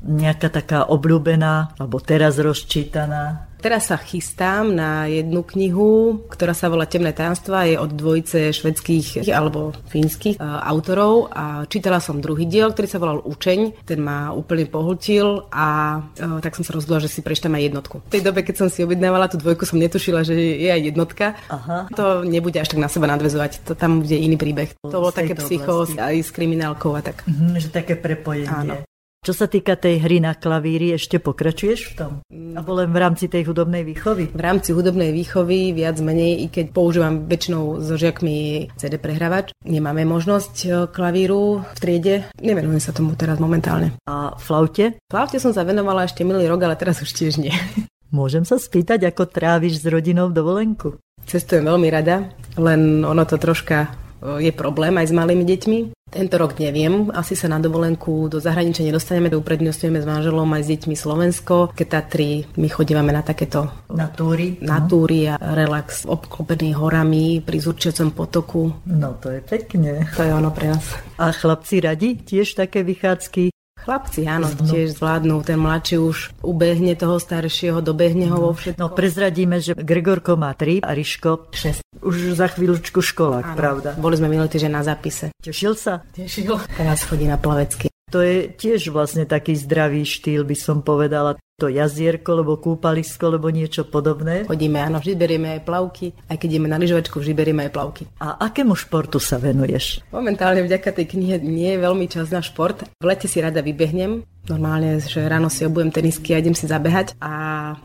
[0.00, 3.52] Nejaká taká obľúbená, alebo teraz rozčítaná?
[3.66, 9.26] Teraz sa chystám na jednu knihu, ktorá sa volá Temné tajomstvá, je od dvojice švedských
[9.34, 14.30] alebo fínskych uh, autorov a čítala som druhý diel, ktorý sa volal Učeň, ten ma
[14.30, 18.06] úplne pohltil a uh, tak som sa rozhodla, že si prečítam aj jednotku.
[18.06, 21.34] V tej dobe, keď som si objednávala tú dvojku, som netušila, že je aj jednotka.
[21.50, 21.90] Aha.
[21.98, 24.78] To nebude až tak na seba nadvezovať, to tam bude iný príbeh.
[24.86, 27.26] To bolo také psycho aj s kriminálkou a tak.
[27.26, 28.46] Mhm, že také prepojenie.
[28.46, 28.86] Áno.
[29.26, 32.12] Čo sa týka tej hry na klavíri, ešte pokračuješ v tom?
[32.30, 34.30] Alebo len v rámci tej hudobnej výchovy?
[34.30, 40.06] V rámci hudobnej výchovy viac menej, i keď používam väčšinou so žiakmi CD prehrávač, nemáme
[40.06, 42.14] možnosť e, klavíru v triede.
[42.38, 43.98] Nevenujem sa tomu teraz momentálne.
[44.06, 44.94] A flaute?
[45.10, 47.50] Flaute som sa venovala ešte minulý rok, ale teraz už tiež nie.
[48.14, 51.02] Môžem sa spýtať, ako tráviš s rodinou dovolenku?
[51.26, 53.90] Cestujem veľmi rada, len ono to troška
[54.22, 55.95] e, je problém aj s malými deťmi.
[56.06, 60.70] Tento rok neviem, asi sa na dovolenku do zahraničia nedostaneme, uprednostňujeme s manželom aj s
[60.70, 61.74] deťmi Slovensko.
[61.74, 64.54] Keď Tatry, my chodívame na takéto Na túry?
[64.62, 68.70] na túry a relax obklopený horami pri Zurčiacom potoku.
[68.86, 70.06] No to je pekne.
[70.14, 70.94] To je ono pre nás.
[71.18, 73.55] A chlapci radi tiež také vychádzky?
[73.86, 75.46] Chlapci, áno, tiež zvládnu.
[75.46, 78.82] Ten mladší už ubehne toho staršieho, dobehne ho vo všetkom.
[78.82, 82.02] No prezradíme, že Gregorko má 3 a Riško 6.
[82.02, 82.98] Už za chvíľučku
[83.46, 83.54] Áno.
[83.54, 83.94] pravda?
[83.94, 85.30] Boli sme minulý týždeň na zápise.
[85.38, 86.02] Tešil sa?
[86.10, 86.50] Tešil.
[86.74, 87.86] Teraz chodí na plavecky.
[88.14, 91.34] To je tiež vlastne taký zdravý štýl, by som povedala.
[91.58, 94.46] To jazierko, alebo kúpalisko, alebo niečo podobné.
[94.46, 96.12] Chodíme, áno, vždy berieme aj plavky.
[96.30, 98.02] Aj keď ideme na lyžovačku, vždy berieme aj plavky.
[98.22, 100.06] A akému športu sa venuješ?
[100.14, 102.84] Momentálne vďaka tej knihe nie je veľmi čas na šport.
[103.00, 104.22] V lete si rada vybehnem.
[104.46, 107.18] Normálne, že ráno si obujem tenisky a idem si zabehať.
[107.18, 107.32] A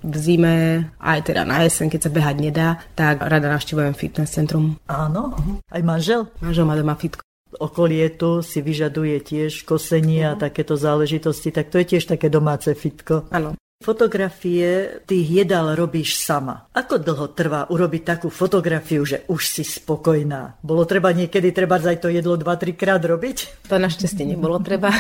[0.06, 0.54] v zime,
[1.02, 4.78] aj teda na jeseň, keď sa behať nedá, tak rada navštívujem fitness centrum.
[4.86, 5.34] Áno,
[5.72, 6.30] aj manžel?
[6.44, 7.26] Manžel má doma fitko.
[7.60, 12.72] Okolie tu si vyžaduje tiež kosenie a takéto záležitosti, tak to je tiež také domáce
[12.72, 13.28] fitko.
[13.34, 13.60] Áno.
[13.82, 16.70] Fotografie tých jedál robíš sama.
[16.70, 20.62] Ako dlho trvá urobiť takú fotografiu, že už si spokojná?
[20.62, 23.66] Bolo treba niekedy treba aj to jedlo 2-3 krát robiť?
[23.74, 24.94] To našťastie nebolo treba.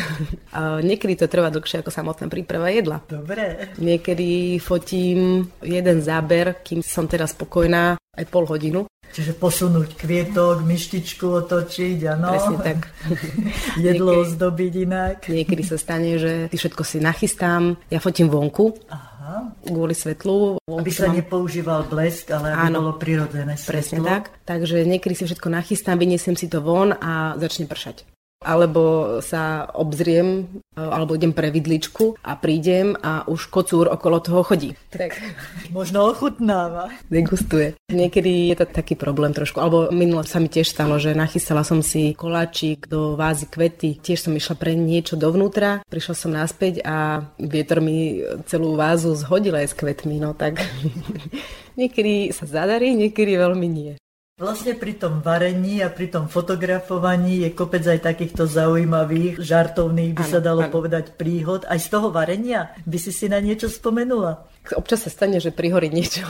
[0.81, 3.05] Niekedy to trvá dlhšie ako samotná príprava jedla.
[3.05, 3.69] Dobre.
[3.77, 8.89] Niekedy fotím jeden záber, kým som teraz spokojná, aj pol hodinu.
[9.11, 12.31] Čiže posunúť kvietok, myštičku otočiť, áno.
[12.31, 12.79] Presne tak.
[13.77, 15.17] Jedlo Niekedy- ozdobiť inak.
[15.27, 17.75] Niekedy sa stane, že všetko si nachystám.
[17.87, 19.51] Ja fotím vonku, Aha.
[19.61, 20.55] kvôli svetlu.
[20.57, 22.77] Aby Vonku sa mám- nepoužíval blesk, ale aby Áno.
[22.79, 24.07] bolo prirodzené Presne svetlo.
[24.07, 24.23] tak.
[24.43, 28.07] Takže niekedy si všetko nachystám, vyniesiem si to von a začne pršať.
[28.41, 34.41] Alebo sa obzriem, e, alebo idem pre vidličku a prídem a už kocúr okolo toho
[34.41, 34.73] chodí.
[34.89, 35.13] Tak
[35.69, 36.89] Možno ochutnáva.
[37.13, 37.77] degustuje.
[37.93, 39.61] Niekedy je to taký problém trošku.
[39.61, 44.01] Alebo minulo sa mi tiež stalo, že nachystala som si koláčik do vázy kvety.
[44.01, 45.85] Tiež som išla pre niečo dovnútra.
[45.85, 50.17] Prišla som naspäť a vietor mi celú vázu zhodil aj s kvetmi.
[50.17, 50.65] No tak
[51.79, 53.93] niekedy sa zadarí, niekedy veľmi nie.
[54.41, 60.23] Vlastne pri tom varení a pri tom fotografovaní je kopec aj takýchto zaujímavých, žartovných, by
[60.25, 60.73] Áno, sa dalo áno.
[60.73, 61.61] povedať, príhod.
[61.69, 64.49] Aj z toho varenia by si si na niečo spomenula.
[64.77, 66.21] Občas sa stane, že prihorí niečo.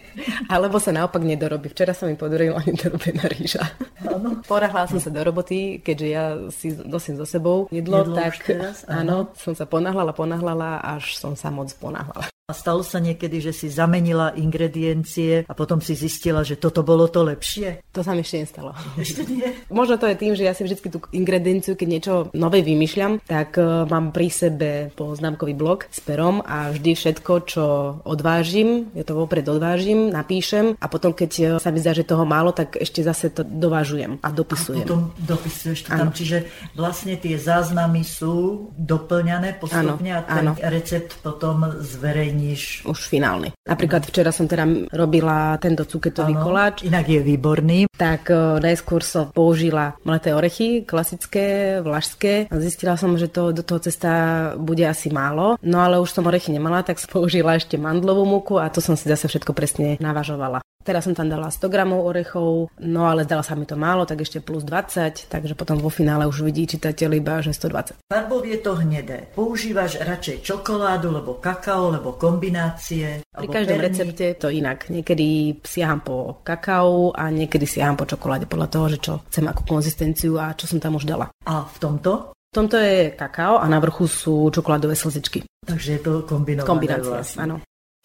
[0.52, 1.70] Alebo sa naopak nedorobí.
[1.70, 3.62] Včera sa mi podarila nedorobená rýža.
[4.02, 4.42] Áno.
[4.86, 9.34] Som sa do roboty, keďže ja si nosím so sebou jedlo, Jedlo tak teraz, áno.
[9.34, 12.30] som sa ponáhľala, ponáhľala, až som sa moc ponáhľala.
[12.46, 17.10] A stalo sa niekedy, že si zamenila ingrediencie a potom si zistila, že toto bolo
[17.10, 17.82] to lepšie?
[17.90, 18.70] To sa mi ešte nestalo.
[18.94, 19.50] Ešte nie.
[19.66, 23.58] Možno to je tým, že ja si vždy tú ingredienciu, keď niečo nové vymýšľam, tak
[23.58, 27.64] eh, mám pri sebe poznámkový blok s perom a vždy všetko, čo
[28.02, 32.24] odvážim, ja to vopred odvážim, napíšem a potom, keď eh, sa mi zdá, že toho
[32.24, 34.82] málo, tak ešte zase to dovážujem a A dopisujem.
[34.82, 36.12] potom dopisuješ to tam, Áno.
[36.12, 36.36] čiže
[36.72, 38.34] vlastne tie záznamy sú
[38.74, 40.52] doplňané postupne a Áno, ten áno.
[40.70, 42.84] recept potom zverejníš.
[42.84, 43.50] Už finálny.
[43.62, 44.62] Napríklad včera som teda
[44.92, 47.78] robila tento cuketový Áno, koláč, Inak je výborný.
[47.90, 51.46] tak eh, najskôr som použila mleté orechy, klasické,
[51.80, 52.46] vlašské.
[52.46, 54.10] A Zistila som, že to do toho cesta
[54.56, 58.62] bude asi málo, no ale už som orechy nemala, tak som použila ešte mandlovú múku
[58.62, 60.62] a to som si zase všetko presne navažovala.
[60.86, 64.22] Teraz som tam dala 100 gramov orechov, no ale zdala sa mi to málo, tak
[64.22, 68.06] ešte plus 20, takže potom vo finále už vidí čitateľ iba, že 120.
[68.06, 69.26] Farbou je to hnedé.
[69.34, 73.26] Používaš radšej čokoládu, lebo kakao, lebo kombinácie.
[73.26, 73.86] Pri každom perník.
[73.90, 74.86] recepte to inak.
[74.86, 79.66] Niekedy siaham po kakao a niekedy siaham po čokoláde podľa toho, že čo chcem ako
[79.66, 81.34] konzistenciu a čo som tam už dala.
[81.50, 82.35] A v tomto?
[82.56, 85.44] Tomto je kakao a na vrchu sú čokoládové slzičky.
[85.60, 87.40] Takže je to kombinované Kombinácia, vlastne.
[87.44, 87.56] áno.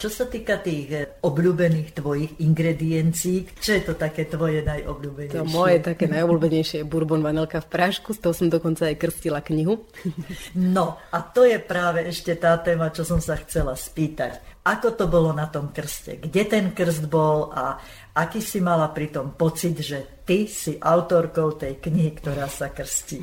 [0.01, 5.39] Čo sa týka tých eh, obľúbených tvojich ingrediencií, čo je to také tvoje najobľúbenejšie?
[5.39, 9.39] To moje také najobľúbenejšie je bourbon vanilka v prášku, z toho som dokonca aj krstila
[9.39, 9.85] knihu.
[10.57, 14.41] No a to je práve ešte tá téma, čo som sa chcela spýtať.
[14.65, 16.17] Ako to bolo na tom krste?
[16.17, 17.77] Kde ten krst bol a
[18.17, 23.21] aký si mala pri tom pocit, že ty si autorkou tej knihy, ktorá sa krstí?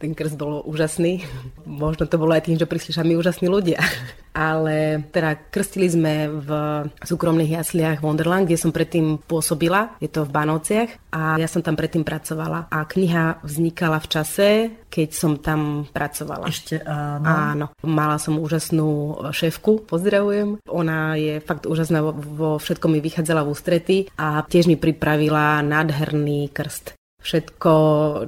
[0.00, 1.28] Ten krst bol úžasný.
[1.68, 3.76] Možno to bolo aj tým, že prišli sami úžasní ľudia.
[4.32, 6.48] Ale teda krstili sme v
[7.04, 10.00] súkromných jasliach Wonderland, kde som predtým pôsobila.
[10.00, 12.72] Je to v Banovciach a ja som tam predtým pracovala.
[12.72, 14.48] A kniha vznikala v čase,
[14.88, 16.48] keď som tam pracovala.
[16.48, 17.26] Ešte áno.
[17.28, 20.64] Áno, mala som úžasnú šéfku, pozdravujem.
[20.64, 26.48] Ona je fakt úžasná, vo, všetkom mi vychádzala v ústrety a tiež mi pripravila nádherný
[26.54, 26.96] krst.
[27.20, 27.72] Všetko,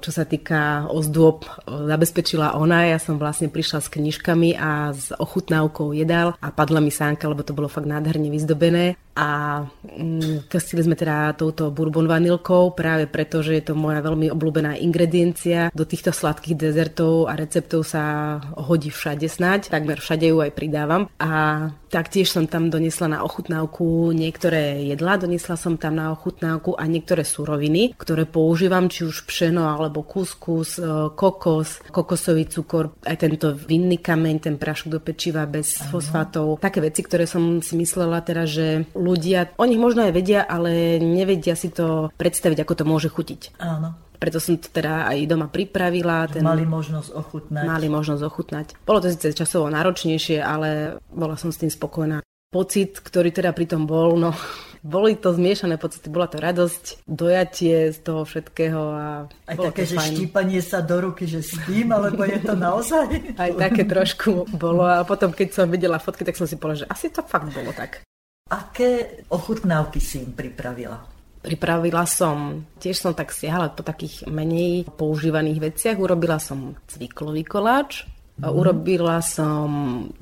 [0.05, 2.93] čo sa týka ozdôb, zabezpečila ona.
[2.93, 7.40] Ja som vlastne prišla s knižkami a s ochutnávkou jedál a padla mi sánka, lebo
[7.40, 9.01] to bolo fakt nádherne vyzdobené.
[9.12, 14.32] A mm, krstili sme teda touto bourbon vanilkou práve preto, že je to moja veľmi
[14.32, 15.68] obľúbená ingrediencia.
[15.76, 21.12] Do týchto sladkých dezertov a receptov sa hodí všade snať, takmer všade ju aj pridávam.
[21.20, 26.88] A taktiež som tam donesla na ochutnávku niektoré jedlá, donesla som tam na ochutnávku a
[26.88, 33.53] niektoré suroviny, ktoré používam, či už pšeno alebo kuskus, e, kokos, kokosový cukor, aj tento
[33.55, 36.62] vinný kameň, ten prašok do pečiva bez fosfátov.
[36.62, 41.59] Také veci, ktoré som si myslela teda, že ľudia, oni možno aj vedia, ale nevedia
[41.59, 43.59] si to predstaviť, ako to môže chutiť.
[43.61, 44.12] Áno.
[44.22, 46.30] Preto som to teda aj doma pripravila.
[46.30, 46.47] Ten...
[46.47, 47.64] Mali možnosť ochutnať.
[47.66, 48.66] Mali možnosť ochutnať.
[48.87, 52.22] Bolo to síce časovo náročnejšie, ale bola som s tým spokojná.
[52.53, 54.36] Pocit, ktorý teda pri tom bol, no
[54.82, 59.07] boli to zmiešané pocity, bola to radosť, dojatie z toho všetkého a
[59.46, 60.11] Aj také, že fajn.
[60.11, 63.07] štípanie sa do ruky, že spím, alebo je to naozaj?
[63.38, 66.90] Aj také trošku bolo a potom, keď som videla fotky, tak som si povedala, že
[66.90, 68.03] asi to fakt bolo tak.
[68.50, 70.98] Aké ochutnávky si im pripravila?
[71.42, 75.98] Pripravila som, tiež som tak siahala po takých menej používaných veciach.
[75.98, 78.07] Urobila som cviklový koláč.
[78.51, 79.68] Urobila som,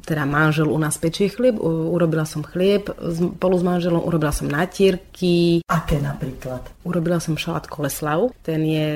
[0.05, 5.65] teda manžel u nás pečie chlieb, urobila som chlieb spolu s manželom, urobila som natierky,
[5.65, 6.67] Aké napríklad?
[6.85, 8.91] urobila som šalát koleslav, ten je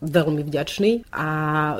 [0.00, 1.28] veľmi vďačný a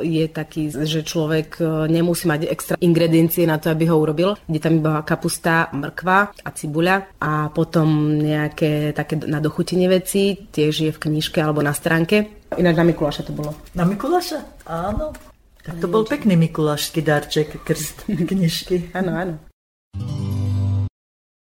[0.05, 4.37] je taký, že človek e, nemusí mať extra ingrediencie na to, aby ho urobil.
[4.49, 10.75] Je tam iba kapusta, mrkva a cibuľa a potom nejaké také na dochutenie veci, tiež
[10.75, 12.41] je v knižke alebo na stránke.
[12.59, 13.55] Ináč na Mikuláša to bolo.
[13.79, 14.43] Na Mikuláša?
[14.67, 15.30] Áno.
[15.61, 18.97] Tak to bol pekný mikulášsky darček, krst knižky.
[18.97, 19.35] Áno, áno.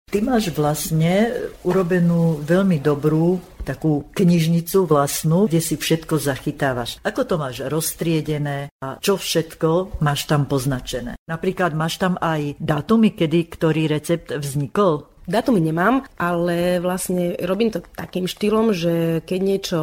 [0.10, 1.30] Ty máš vlastne
[1.62, 6.98] urobenú veľmi dobrú takú knižnicu vlastnú, kde si všetko zachytávaš.
[7.06, 11.14] Ako to máš roztriedené a čo všetko máš tam poznačené.
[11.30, 15.06] Napríklad máš tam aj dátumy, kedy ktorý recept vznikol.
[15.30, 19.80] Datumy nemám, ale vlastne robím to takým štýlom, že keď niečo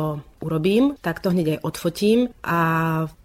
[0.46, 2.58] urobím, tak to hneď aj odfotím a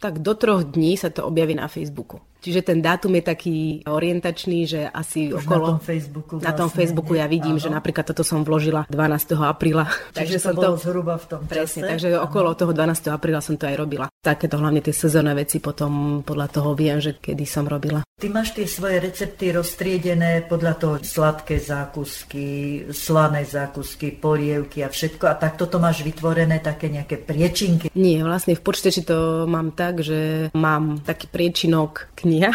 [0.01, 2.17] tak do troch dní sa to objaví na Facebooku.
[2.41, 5.61] Čiže ten dátum je taký orientačný, že asi Už okolo...
[5.61, 7.61] na tom Facebooku Na tom vlastne, Facebooku ja vidím, áno.
[7.61, 9.37] že napríklad toto som vložila 12.
[9.37, 9.85] apríla.
[10.17, 11.89] Takže to bolo zhruba v tom Presne, čase.
[11.93, 13.13] takže okolo toho 12.
[13.13, 14.09] apríla som to aj robila.
[14.25, 18.01] Takéto hlavne tie sezónne veci potom podľa toho viem, že kedy som robila.
[18.21, 22.45] Ty máš tie svoje recepty roztriedené podľa toho sladké zákusky,
[22.93, 27.91] slané zákusky, polievky a všetko a takto to máš vytvorené také nejaké priečinky.
[27.97, 32.51] Nie, vlastne v počítači to mám tak, že mám taký priečinok kniha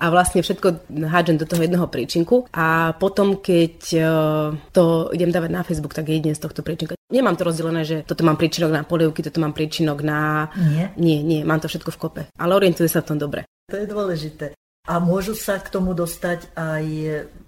[0.00, 4.00] a vlastne všetko hádžem do toho jedného priečinku a potom, keď e,
[4.72, 6.96] to idem dávať na Facebook, tak jedine z tohto priečinka.
[7.12, 10.48] Nemám to rozdelené, že toto mám priečinok na polievky, toto mám priečinok na...
[10.56, 10.96] Nie?
[10.96, 12.22] Nie, nie, mám to všetko v kope.
[12.40, 13.44] Ale orientuje sa v tom dobre.
[13.68, 14.56] To je dôležité.
[14.88, 16.84] A môžu sa k tomu dostať aj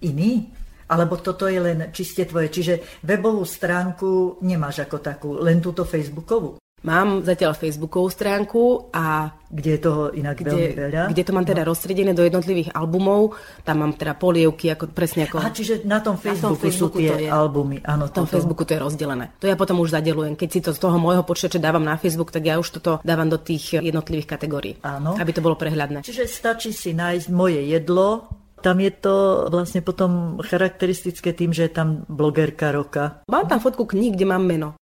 [0.05, 0.53] iní?
[0.93, 2.53] Alebo toto je len čiste tvoje?
[2.53, 6.61] Čiže webovú stránku nemáš ako takú, len túto facebookovú?
[6.83, 11.03] Mám zatiaľ Facebookovú stránku a Kde je toho inak veľmi veľa.
[11.07, 13.39] kde, kde to mám teda rozstredené do jednotlivých albumov.
[13.63, 15.39] Tam mám teda polievky, ako presne ako...
[15.39, 17.31] Aha, čiže na tom Facebooku, Facebooku sú tie to je.
[17.31, 17.79] albumy.
[17.87, 18.35] Áno, V tom toto.
[18.35, 19.31] Facebooku to je rozdelené.
[19.39, 20.35] To ja potom už zadelujem.
[20.35, 23.31] Keď si to z toho môjho počítača dávam na Facebook, tak ja už toto dávam
[23.31, 24.75] do tých jednotlivých kategórií.
[24.83, 25.15] Áno.
[25.15, 26.03] Aby to bolo prehľadné.
[26.03, 28.27] Čiže stačí si nájsť moje jedlo,
[28.63, 33.27] Tam je to vlastne potom charakteristické tým, že je tam blogerka roka.
[33.27, 34.79] Mám tam fotku kníh, kde mám meno.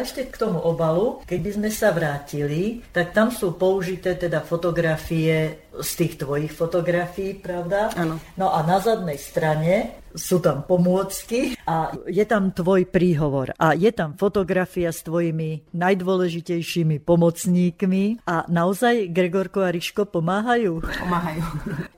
[0.00, 5.68] Ešte k tomu obalu, keď by sme sa vrátili, tak tam sú použité teda fotografie
[5.76, 7.92] z tých tvojich fotografií, pravda?
[7.92, 8.16] Áno.
[8.40, 13.92] No a na zadnej strane sú tam pomôcky a je tam tvoj príhovor a je
[13.94, 20.82] tam fotografia s tvojimi najdôležitejšími pomocníkmi a naozaj Gregorko a Riško pomáhajú?
[20.82, 21.44] Pomáhajú.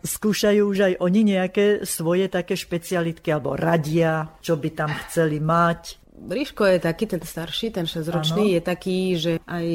[0.05, 6.02] Skúšajú už aj oni nejaké svoje také špecialitky alebo radia, čo by tam chceli mať?
[6.29, 9.67] Ríško je taký, ten starší, ten 6-ročný, je taký, že aj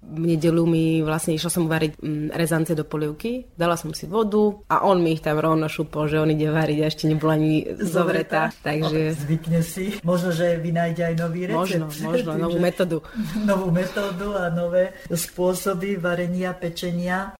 [0.00, 4.60] v nedelu mi vlastne išla som variť mm, rezance do polievky, dala som si vodu
[4.68, 7.64] a on mi ich tam rovno šupol, že on ide variť a ešte nebola ani
[7.80, 8.52] zovretá.
[8.60, 9.96] Takže Zvykne si.
[10.04, 11.58] Možno, že vynájde aj nový recept.
[11.58, 12.98] možno, možno, novú metódu.
[13.50, 17.32] novú metódu a nové spôsoby varenia, pečenia.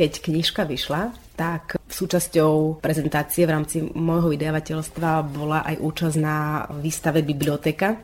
[0.00, 7.20] Keď knižka vyšla, tak súčasťou prezentácie v rámci môjho vydavateľstva bola aj účasť na výstave
[7.20, 8.00] Biblioteka.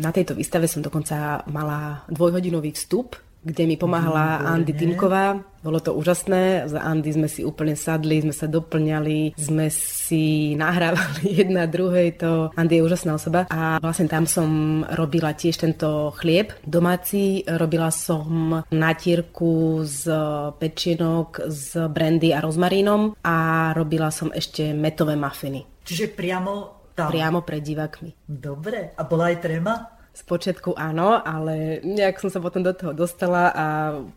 [0.00, 5.38] Na tejto výstave som dokonca mala dvojhodinový vstup, kde mi pomáhala Andy Timková.
[5.64, 11.40] Bolo to úžasné, za Andy sme si úplne sadli, sme sa doplňali, sme si nahrávali
[11.44, 14.48] jedna druhej, to Andy je úžasná osoba a vlastne tam som
[14.92, 20.04] robila tiež tento chlieb domáci, robila som natierku z
[20.60, 25.64] pečienok s brandy a rozmarínom a robila som ešte metové mafiny.
[25.84, 27.10] Čiže priamo tam.
[27.10, 28.10] Priamo pred divákmi.
[28.22, 28.94] Dobre.
[28.94, 29.93] A bola aj trema?
[30.14, 33.66] Spočiatku áno, ale nejak som sa potom do toho dostala a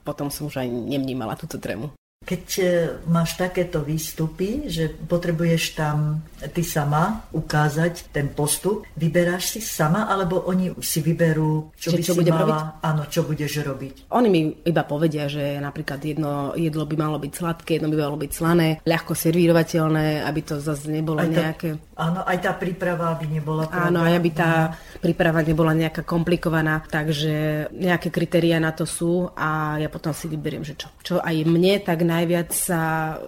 [0.06, 1.90] potom som už aj nevnímala túto trému.
[2.28, 2.64] Keď e,
[3.08, 6.20] máš takéto výstupy, že potrebuješ tam
[6.52, 12.04] ty sama ukázať ten postup, vyberáš si sama, alebo oni si vyberú, čo Že by
[12.04, 12.84] čo si budem mala, robiť?
[12.84, 13.94] áno, čo budeš robiť.
[14.12, 18.18] Oni mi iba povedia, že napríklad jedno jedlo by malo byť sladké, jedno by malo
[18.20, 21.70] byť slané, ľahko servírovateľné, aby to zase nebolo Aj tá- nejaké...
[21.98, 24.06] Áno, aj tá príprava by nebola Áno, pravda?
[24.06, 24.52] aj aby tá
[25.00, 27.34] príprava nebola nejaká komplikovaná, takže
[27.74, 30.92] nejaké kritéria na to sú a ja potom si vyberiem, že čo.
[31.02, 32.82] Čo aj mne tak najviac sa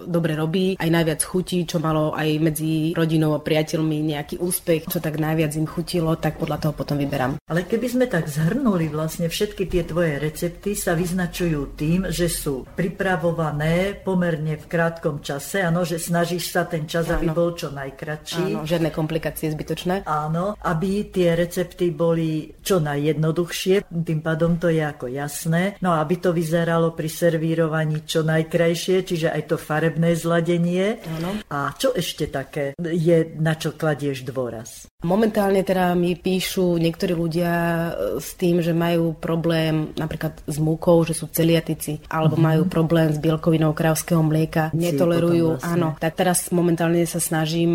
[0.04, 4.98] dobre robí, aj najviac chutí, čo malo aj medzi rodinou a priateľmi nejaký úspech, čo
[4.98, 7.38] tak najviac im chutilo, tak podľa toho potom vyberám.
[7.46, 12.66] Ale keby sme tak zhrnuli, vlastne všetky tie tvoje recepty sa vyznačujú tým, že sú
[12.74, 17.38] pripravované pomerne v krátkom čase, áno, že snažíš sa ten čas, aby Áno.
[17.38, 18.58] bol čo najkratší.
[18.58, 20.08] Áno, žiadne komplikácie zbytočné.
[20.08, 25.78] Áno, aby tie recepty boli čo najjednoduchšie, tým pádom to je ako jasné.
[25.84, 31.00] No aby to vyzeralo pri servírovaní čo najkrajšie, čiže aj to farebné zladenie.
[31.20, 31.40] Áno.
[31.50, 34.90] A čo ešte také je, na čo kladieš dôraz?
[35.00, 41.00] Momentálne teda mi píšu niektorí ľudia e, s tým, že majú problém napríklad s múkou,
[41.08, 42.50] že sú celiatici, alebo mm-hmm.
[42.52, 45.56] majú problém s bielkovinou krávského mlieka, netolerujú.
[45.56, 45.72] vlastne.
[45.72, 47.72] Áno, tak teraz momentálne sa snažím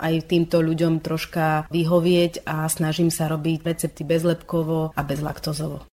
[0.00, 5.91] aj týmto ľuďom troška vyhovieť a snažím sa robiť recepty bezlepkovo a bezlaktozovo.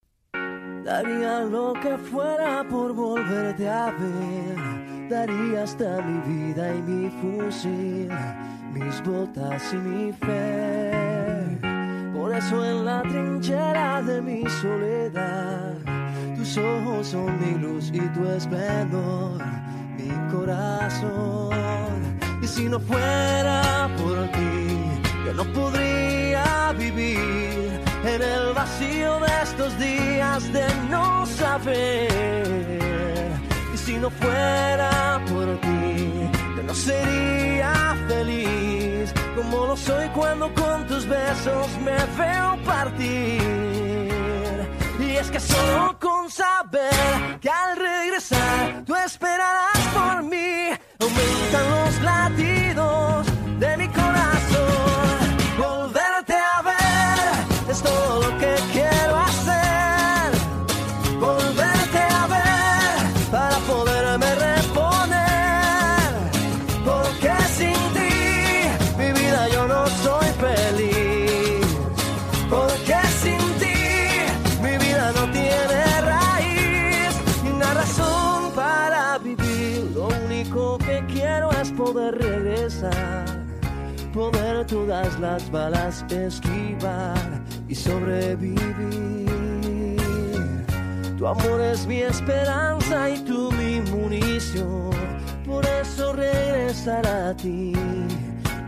[0.90, 5.08] Daría lo que fuera por volverte a ver.
[5.08, 8.10] Daría hasta mi vida y mi fusil,
[8.74, 11.60] mis botas y mi fe.
[12.12, 15.76] Por eso en la trinchera de mi soledad,
[16.36, 19.40] tus ojos son mi luz y tu esplendor,
[19.96, 22.18] mi corazón.
[22.42, 24.68] Y si no fuera por ti,
[25.24, 32.80] yo no podría vivir en el vacío de estos días de no saber.
[33.74, 40.88] Y si no fuera por ti, yo no sería feliz como lo soy cuando con
[40.88, 43.42] tus besos me veo partir.
[45.00, 50.59] Y es que solo con saber que al regresar tú esperarás por mí,
[85.20, 89.30] las balas esquivar y sobrevivir.
[91.18, 94.92] Tu amor es mi esperanza y tú mi munición.
[95.46, 97.74] Por eso regresar a ti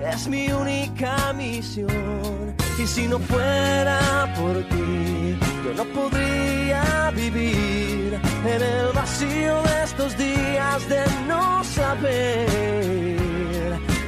[0.04, 2.56] es mi única misión.
[2.78, 10.18] Y si no fuera por ti, yo no podría vivir en el vacío de estos
[10.18, 13.22] días de no saber.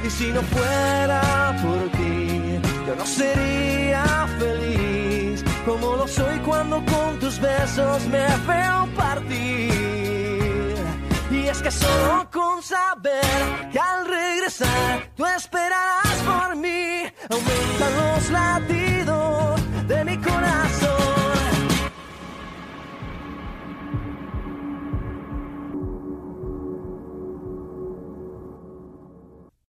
[0.04, 2.33] Y si no fuera por ti,
[2.86, 10.74] yo no sería feliz como lo soy cuando con tus besos me veo partir.
[11.30, 18.30] Y es que solo con saber que al regresar tú esperarás por mí, aumentan los
[18.30, 20.83] latidos de mi corazón.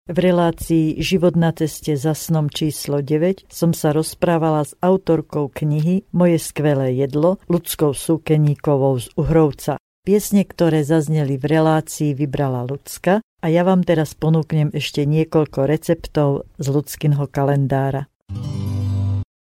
[0.06, 6.06] V relácii Život na ceste za snom číslo 9 som sa rozprávala s autorkou knihy
[6.14, 9.82] Moje skvelé jedlo, ľudskou súkeníkovou z Uhrovca.
[10.06, 16.46] Piesne, ktoré zazneli v relácii, vybrala ľudská a ja vám teraz ponúknem ešte niekoľko receptov
[16.62, 18.06] z ľudského kalendára.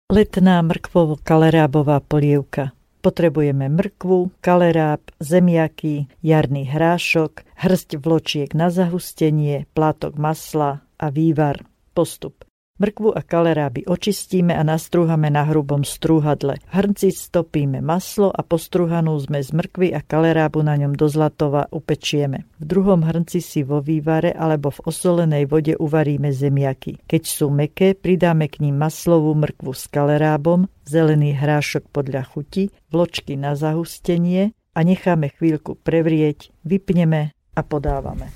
[0.10, 2.74] Letná mrkvovo-kalerábová polievka
[3.06, 11.62] Potrebujeme mrkvu, kaleráb, zemiaky, jarný hrášok, hrst vločiek na zahustenie, plátok masla a vývar.
[11.94, 12.42] Postup.
[12.76, 16.60] Mrkvu a kaleráby očistíme a nastrúhame na hrubom strúhadle.
[16.76, 22.44] Hrnci stopíme maslo a postrúhanú zmes mrkvy a kalerábu na ňom do zlatova upečieme.
[22.60, 27.00] V druhom hrnci si vo vývare alebo v osolenej vode uvaríme zemiaky.
[27.08, 33.40] Keď sú meké, pridáme k ním maslovú mrkvu s kalerábom, zelený hrášok podľa chuti, vločky
[33.40, 38.36] na zahustenie a necháme chvíľku prevrieť, vypneme a podávame.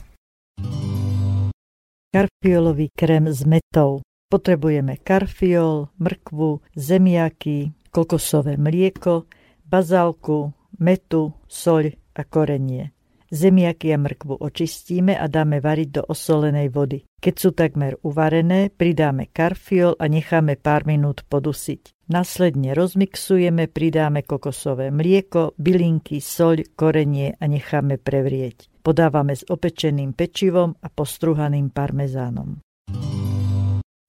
[2.15, 3.99] Karfiolový krém s metou
[4.29, 9.25] Potrebujeme karfiol, mrkvu, zemiaky, kokosové mlieko,
[9.65, 12.93] bazálku, metu, soľ a korenie.
[13.29, 17.05] Zemiaky a mrkvu očistíme a dáme variť do osolenej vody.
[17.21, 22.09] Keď sú takmer uvarené, pridáme karfiol a necháme pár minút podusiť.
[22.09, 28.69] Následne rozmixujeme, pridáme kokosové mlieko, bylinky, soľ, korenie a necháme prevrieť.
[28.81, 32.61] Podávame s opečeným pečivom a postruhaným parmezánom.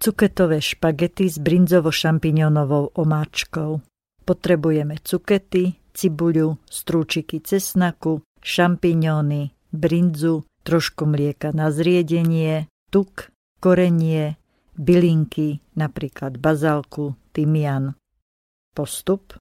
[0.01, 3.85] Cuketové špagety s brinzovo-šampiňonovou omáčkou.
[4.25, 13.29] Potrebujeme cukety, cibuľu, strúčiky cesnaku, šampiňóny, brinzu, trošku mlieka na zriedenie, tuk,
[13.61, 14.41] korenie,
[14.73, 17.93] bylinky, napríklad bazálku, tymian.
[18.73, 19.37] Postup.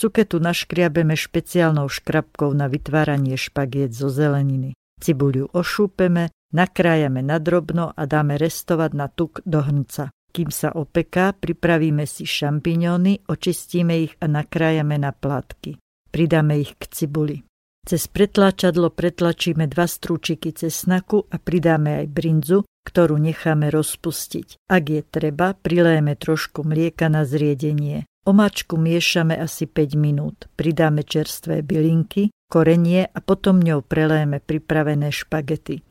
[0.00, 4.72] Cuketu naškriabeme špeciálnou škrabkou na vytváranie špagiet zo zeleniny.
[5.04, 10.14] Cibuľu ošúpeme, nakrájame na drobno a dáme restovať na tuk do hrnca.
[10.34, 15.78] Kým sa opeká, pripravíme si šampiňóny, očistíme ich a nakrájame na plátky.
[16.10, 17.42] Pridáme ich k cibuli.
[17.84, 24.66] Cez pretlačadlo pretlačíme dva strúčiky cesnaku a pridáme aj brinzu, ktorú necháme rozpustiť.
[24.72, 28.08] Ak je treba, prilejeme trošku mlieka na zriedenie.
[28.24, 30.48] Omáčku miešame asi 5 minút.
[30.56, 35.84] Pridáme čerstvé bylinky, korenie a potom ňou prelejeme pripravené špagety.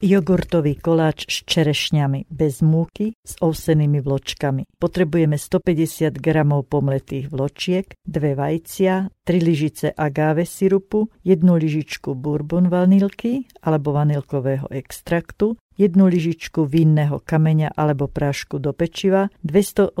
[0.00, 4.64] Jogurtový koláč s čerešňami bez múky s ovsenými vločkami.
[4.80, 6.28] Potrebujeme 150 g
[6.64, 15.60] pomletých vločiek, dve vajcia, 3 lyžice agáve sirupu, jednu lyžičku bourbon vanilky alebo vanilkového extraktu,
[15.76, 20.00] jednu lyžičku vinného kameňa alebo prášku do pečiva, 280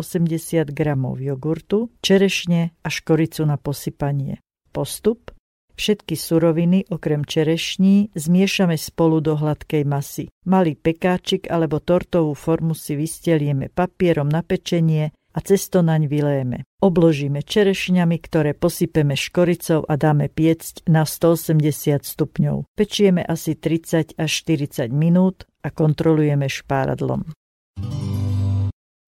[0.72, 0.80] g
[1.28, 4.40] jogurtu, čerešne a škoricu na posypanie.
[4.72, 5.28] Postup
[5.80, 10.28] Všetky suroviny, okrem čerešní, zmiešame spolu do hladkej masy.
[10.44, 16.68] Malý pekáčik alebo tortovú formu si vystelieme papierom na pečenie a cesto naň vylejeme.
[16.84, 22.68] Obložíme čerešňami, ktoré posypeme škoricou a dáme piecť na 180 stupňov.
[22.76, 27.24] Pečieme asi 30 až 40 minút a kontrolujeme špáradlom.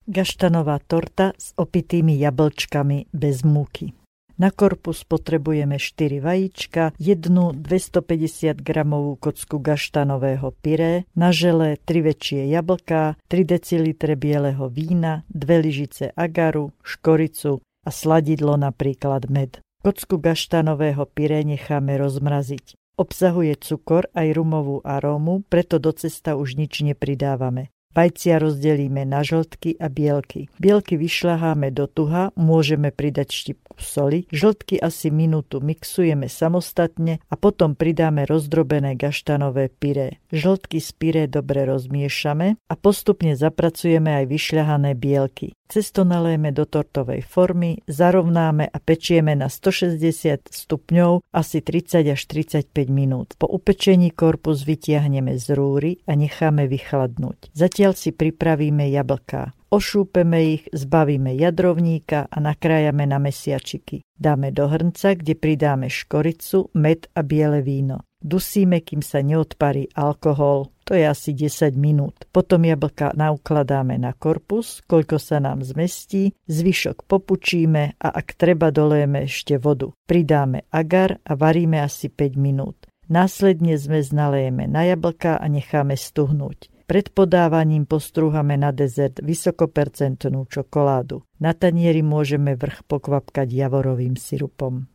[0.08, 3.92] Gaštanová torta s opitými jablčkami bez múky.
[4.40, 12.40] Na korpus potrebujeme 4 vajíčka, jednu 250 gramovú kocku gaštanového pyré, na žele 3 väčšie
[12.48, 19.60] jablká, 3 decilitre bieleho vína, 2 lyžice agaru, škoricu a sladidlo napríklad med.
[19.82, 22.78] Kocku gaštanového pyré necháme rozmraziť.
[22.94, 27.74] Obsahuje cukor aj rumovú arómu, preto do cesta už nič nepridávame.
[27.92, 30.48] Vajcia rozdelíme na žltky a bielky.
[30.56, 37.76] Bielky vyšľaháme do tuha, môžeme pridať štipku soli, žltky asi minútu mixujeme samostatne a potom
[37.76, 40.24] pridáme rozdrobené gaštanové pyré.
[40.32, 45.52] Žltky z pyré dobre rozmiešame a postupne zapracujeme aj vyšľahané bielky.
[45.72, 52.92] Cesto nalejeme do tortovej formy, zarovnáme a pečieme na 160 stupňov asi 30 až 35
[52.92, 53.32] minút.
[53.40, 57.56] Po upečení korpus vytiahneme z rúry a necháme vychladnúť.
[57.56, 59.50] Zatiaľ si pripravíme jablká.
[59.74, 64.06] Ošúpeme ich, zbavíme jadrovníka a nakrájame na mesiačiky.
[64.14, 68.06] Dáme do hrnca, kde pridáme škoricu, med a biele víno.
[68.22, 70.70] Dusíme, kým sa neodparí alkohol.
[70.86, 72.14] To je asi 10 minút.
[72.30, 79.26] Potom jablka naukladáme na korpus, koľko sa nám zmestí, zvyšok popučíme a ak treba dolejeme
[79.26, 79.90] ešte vodu.
[80.06, 82.78] Pridáme agar a varíme asi 5 minút.
[83.10, 86.71] Následne zmes nalejeme na jablka a necháme stuhnúť.
[86.82, 91.22] Pred podávaním postrúhame na dezert vysokopercentnú čokoládu.
[91.38, 94.90] Na tanieri môžeme vrch pokvapkať javorovým sirupom.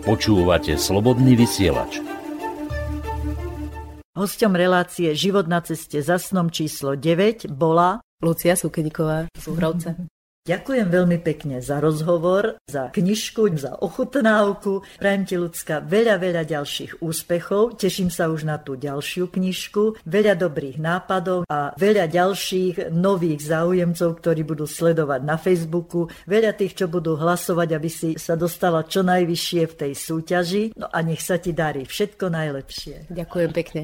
[0.00, 2.00] Počúvate slobodný vysielač.
[4.16, 10.19] Hosťom relácie Život na ceste za snom číslo 9 bola Lucia Súkeniková z Uhrovce.
[10.50, 14.82] Ďakujem veľmi pekne za rozhovor, za knižku, za ochutnávku.
[14.98, 17.78] Prajem ti, ľudská, veľa, veľa ďalších úspechov.
[17.78, 20.02] Teším sa už na tú ďalšiu knižku.
[20.02, 26.10] Veľa dobrých nápadov a veľa ďalších nových záujemcov, ktorí budú sledovať na Facebooku.
[26.26, 30.74] Veľa tých, čo budú hlasovať, aby si sa dostala čo najvyššie v tej súťaži.
[30.74, 33.06] No a nech sa ti darí všetko najlepšie.
[33.06, 33.82] Ďakujem pekne.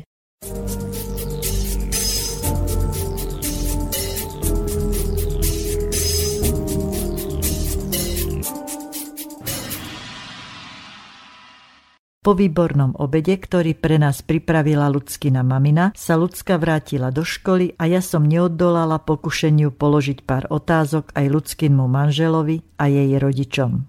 [12.26, 17.86] Po výbornom obede, ktorý pre nás pripravila Ľudskina mamina, sa Ľudská vrátila do školy a
[17.86, 23.86] ja som neoddolala pokušeniu položiť pár otázok aj Ľudskinmu manželovi a jej rodičom.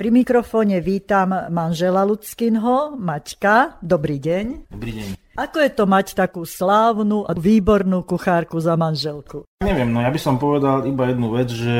[0.00, 3.84] Pri mikrofóne vítam manžela Ľudskinho, Maťka.
[3.84, 4.72] Dobrý deň.
[4.72, 5.36] Dobrý deň.
[5.36, 9.44] Ako je to mať takú slávnu a výbornú kuchárku za manželku?
[9.60, 11.78] Neviem, no ja by som povedal iba jednu vec, že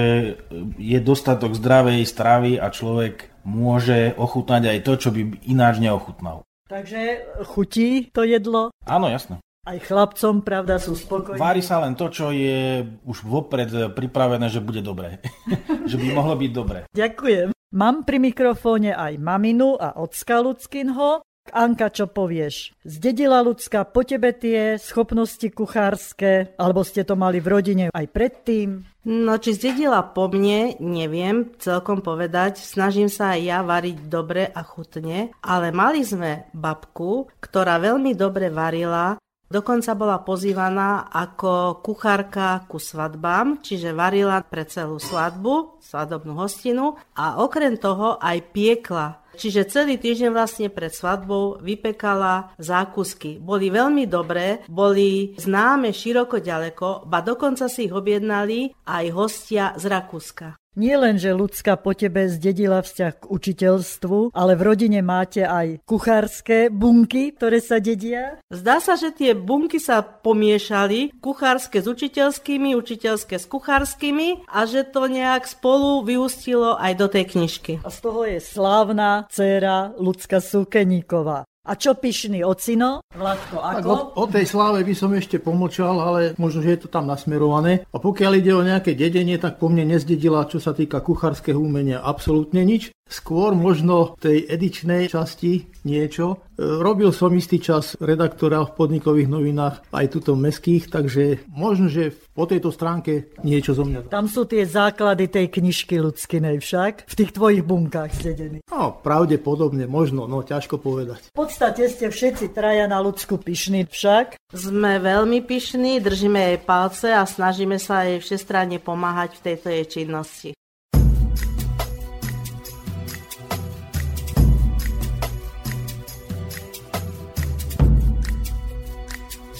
[0.76, 6.44] je dostatok zdravej stravy a človek môže ochutnať aj to, čo by ináč neochutnal.
[6.68, 8.68] Takže chutí to jedlo?
[8.84, 9.40] Áno, jasné.
[9.70, 11.38] Aj chlapcom, pravda, sú spokojní?
[11.38, 15.22] Vári sa len to, čo je už vopred pripravené, že bude dobré.
[15.90, 16.78] že by mohlo byť dobré.
[16.90, 17.54] Ďakujem.
[17.70, 21.22] Mám pri mikrofóne aj maminu a ocka Ľudskinho.
[21.54, 22.74] Anka, čo povieš?
[22.82, 28.82] Zdedila ľudská po tebe tie schopnosti kuchárske, alebo ste to mali v rodine aj predtým?
[29.06, 32.58] No, či zdedila po mne, neviem celkom povedať.
[32.58, 38.50] Snažím sa aj ja variť dobre a chutne, ale mali sme babku, ktorá veľmi dobre
[38.50, 39.14] varila
[39.50, 47.42] Dokonca bola pozývaná ako kuchárka ku svadbám, čiže varila pre celú svadbu, svadobnú hostinu a
[47.42, 53.40] okrem toho aj piekla Čiže celý týždeň vlastne pred svadbou vypekala zákusky.
[53.40, 59.88] Boli veľmi dobré, boli známe široko ďaleko, ba dokonca si ich objednali aj hostia z
[59.88, 60.59] Rakúska.
[60.78, 65.82] Nie len, že ľudská po tebe zdedila vzťah k učiteľstvu, ale v rodine máte aj
[65.82, 68.38] kuchárske bunky, ktoré sa dedia?
[68.54, 74.86] Zdá sa, že tie bunky sa pomiešali, kuchárske s učiteľskými, učiteľské s kuchárskymi a že
[74.86, 77.82] to nejak spolu vyústilo aj do tej knižky.
[77.82, 81.49] A z toho je slávna dcéra Lucka Súkeníková.
[81.60, 83.04] A čo pyšný ocino?
[83.12, 83.88] Vládko, ako?
[84.16, 87.84] O, o tej sláve by som ešte pomlčal, ale možno, že je to tam nasmerované.
[87.92, 92.00] A pokiaľ ide o nejaké dedenie, tak po mne nezdedila, čo sa týka kuchárskeho umenia,
[92.00, 92.88] absolútne nič.
[93.10, 96.46] Skôr možno tej edičnej časti niečo.
[96.54, 102.14] E, robil som istý čas redaktora v podnikových novinách, aj tuto meských, takže možno, že
[102.30, 104.14] po tejto stránke niečo zo mňa.
[104.14, 108.62] Tam sú tie základy tej knižky ľudskinej však, v tých tvojich bunkách zdedený.
[108.70, 111.34] No, pravdepodobne, možno, no ťažko povedať.
[111.34, 114.38] V podstate ste všetci traja na ľudsku pyšní však.
[114.54, 119.86] Sme veľmi pyšní, držíme jej palce a snažíme sa jej všestranne pomáhať v tejto jej
[119.86, 120.50] činnosti.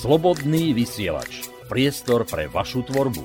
[0.00, 1.44] Slobodný vysielač.
[1.68, 3.20] Priestor pre vašu tvorbu.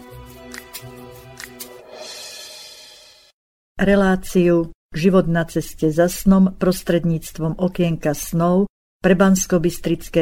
[3.80, 8.68] Reláciu Život na ceste za snom prostredníctvom okienka snov
[9.00, 9.64] pre bansko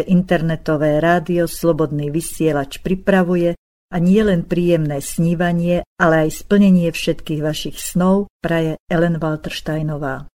[0.05, 3.57] internetové rádio Slobodný vysielač pripravuje
[3.89, 10.29] a nie len príjemné snívanie, ale aj splnenie všetkých vašich snov praje Ellen Waltersteinová.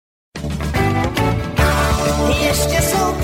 [2.41, 3.16] Ještě jsou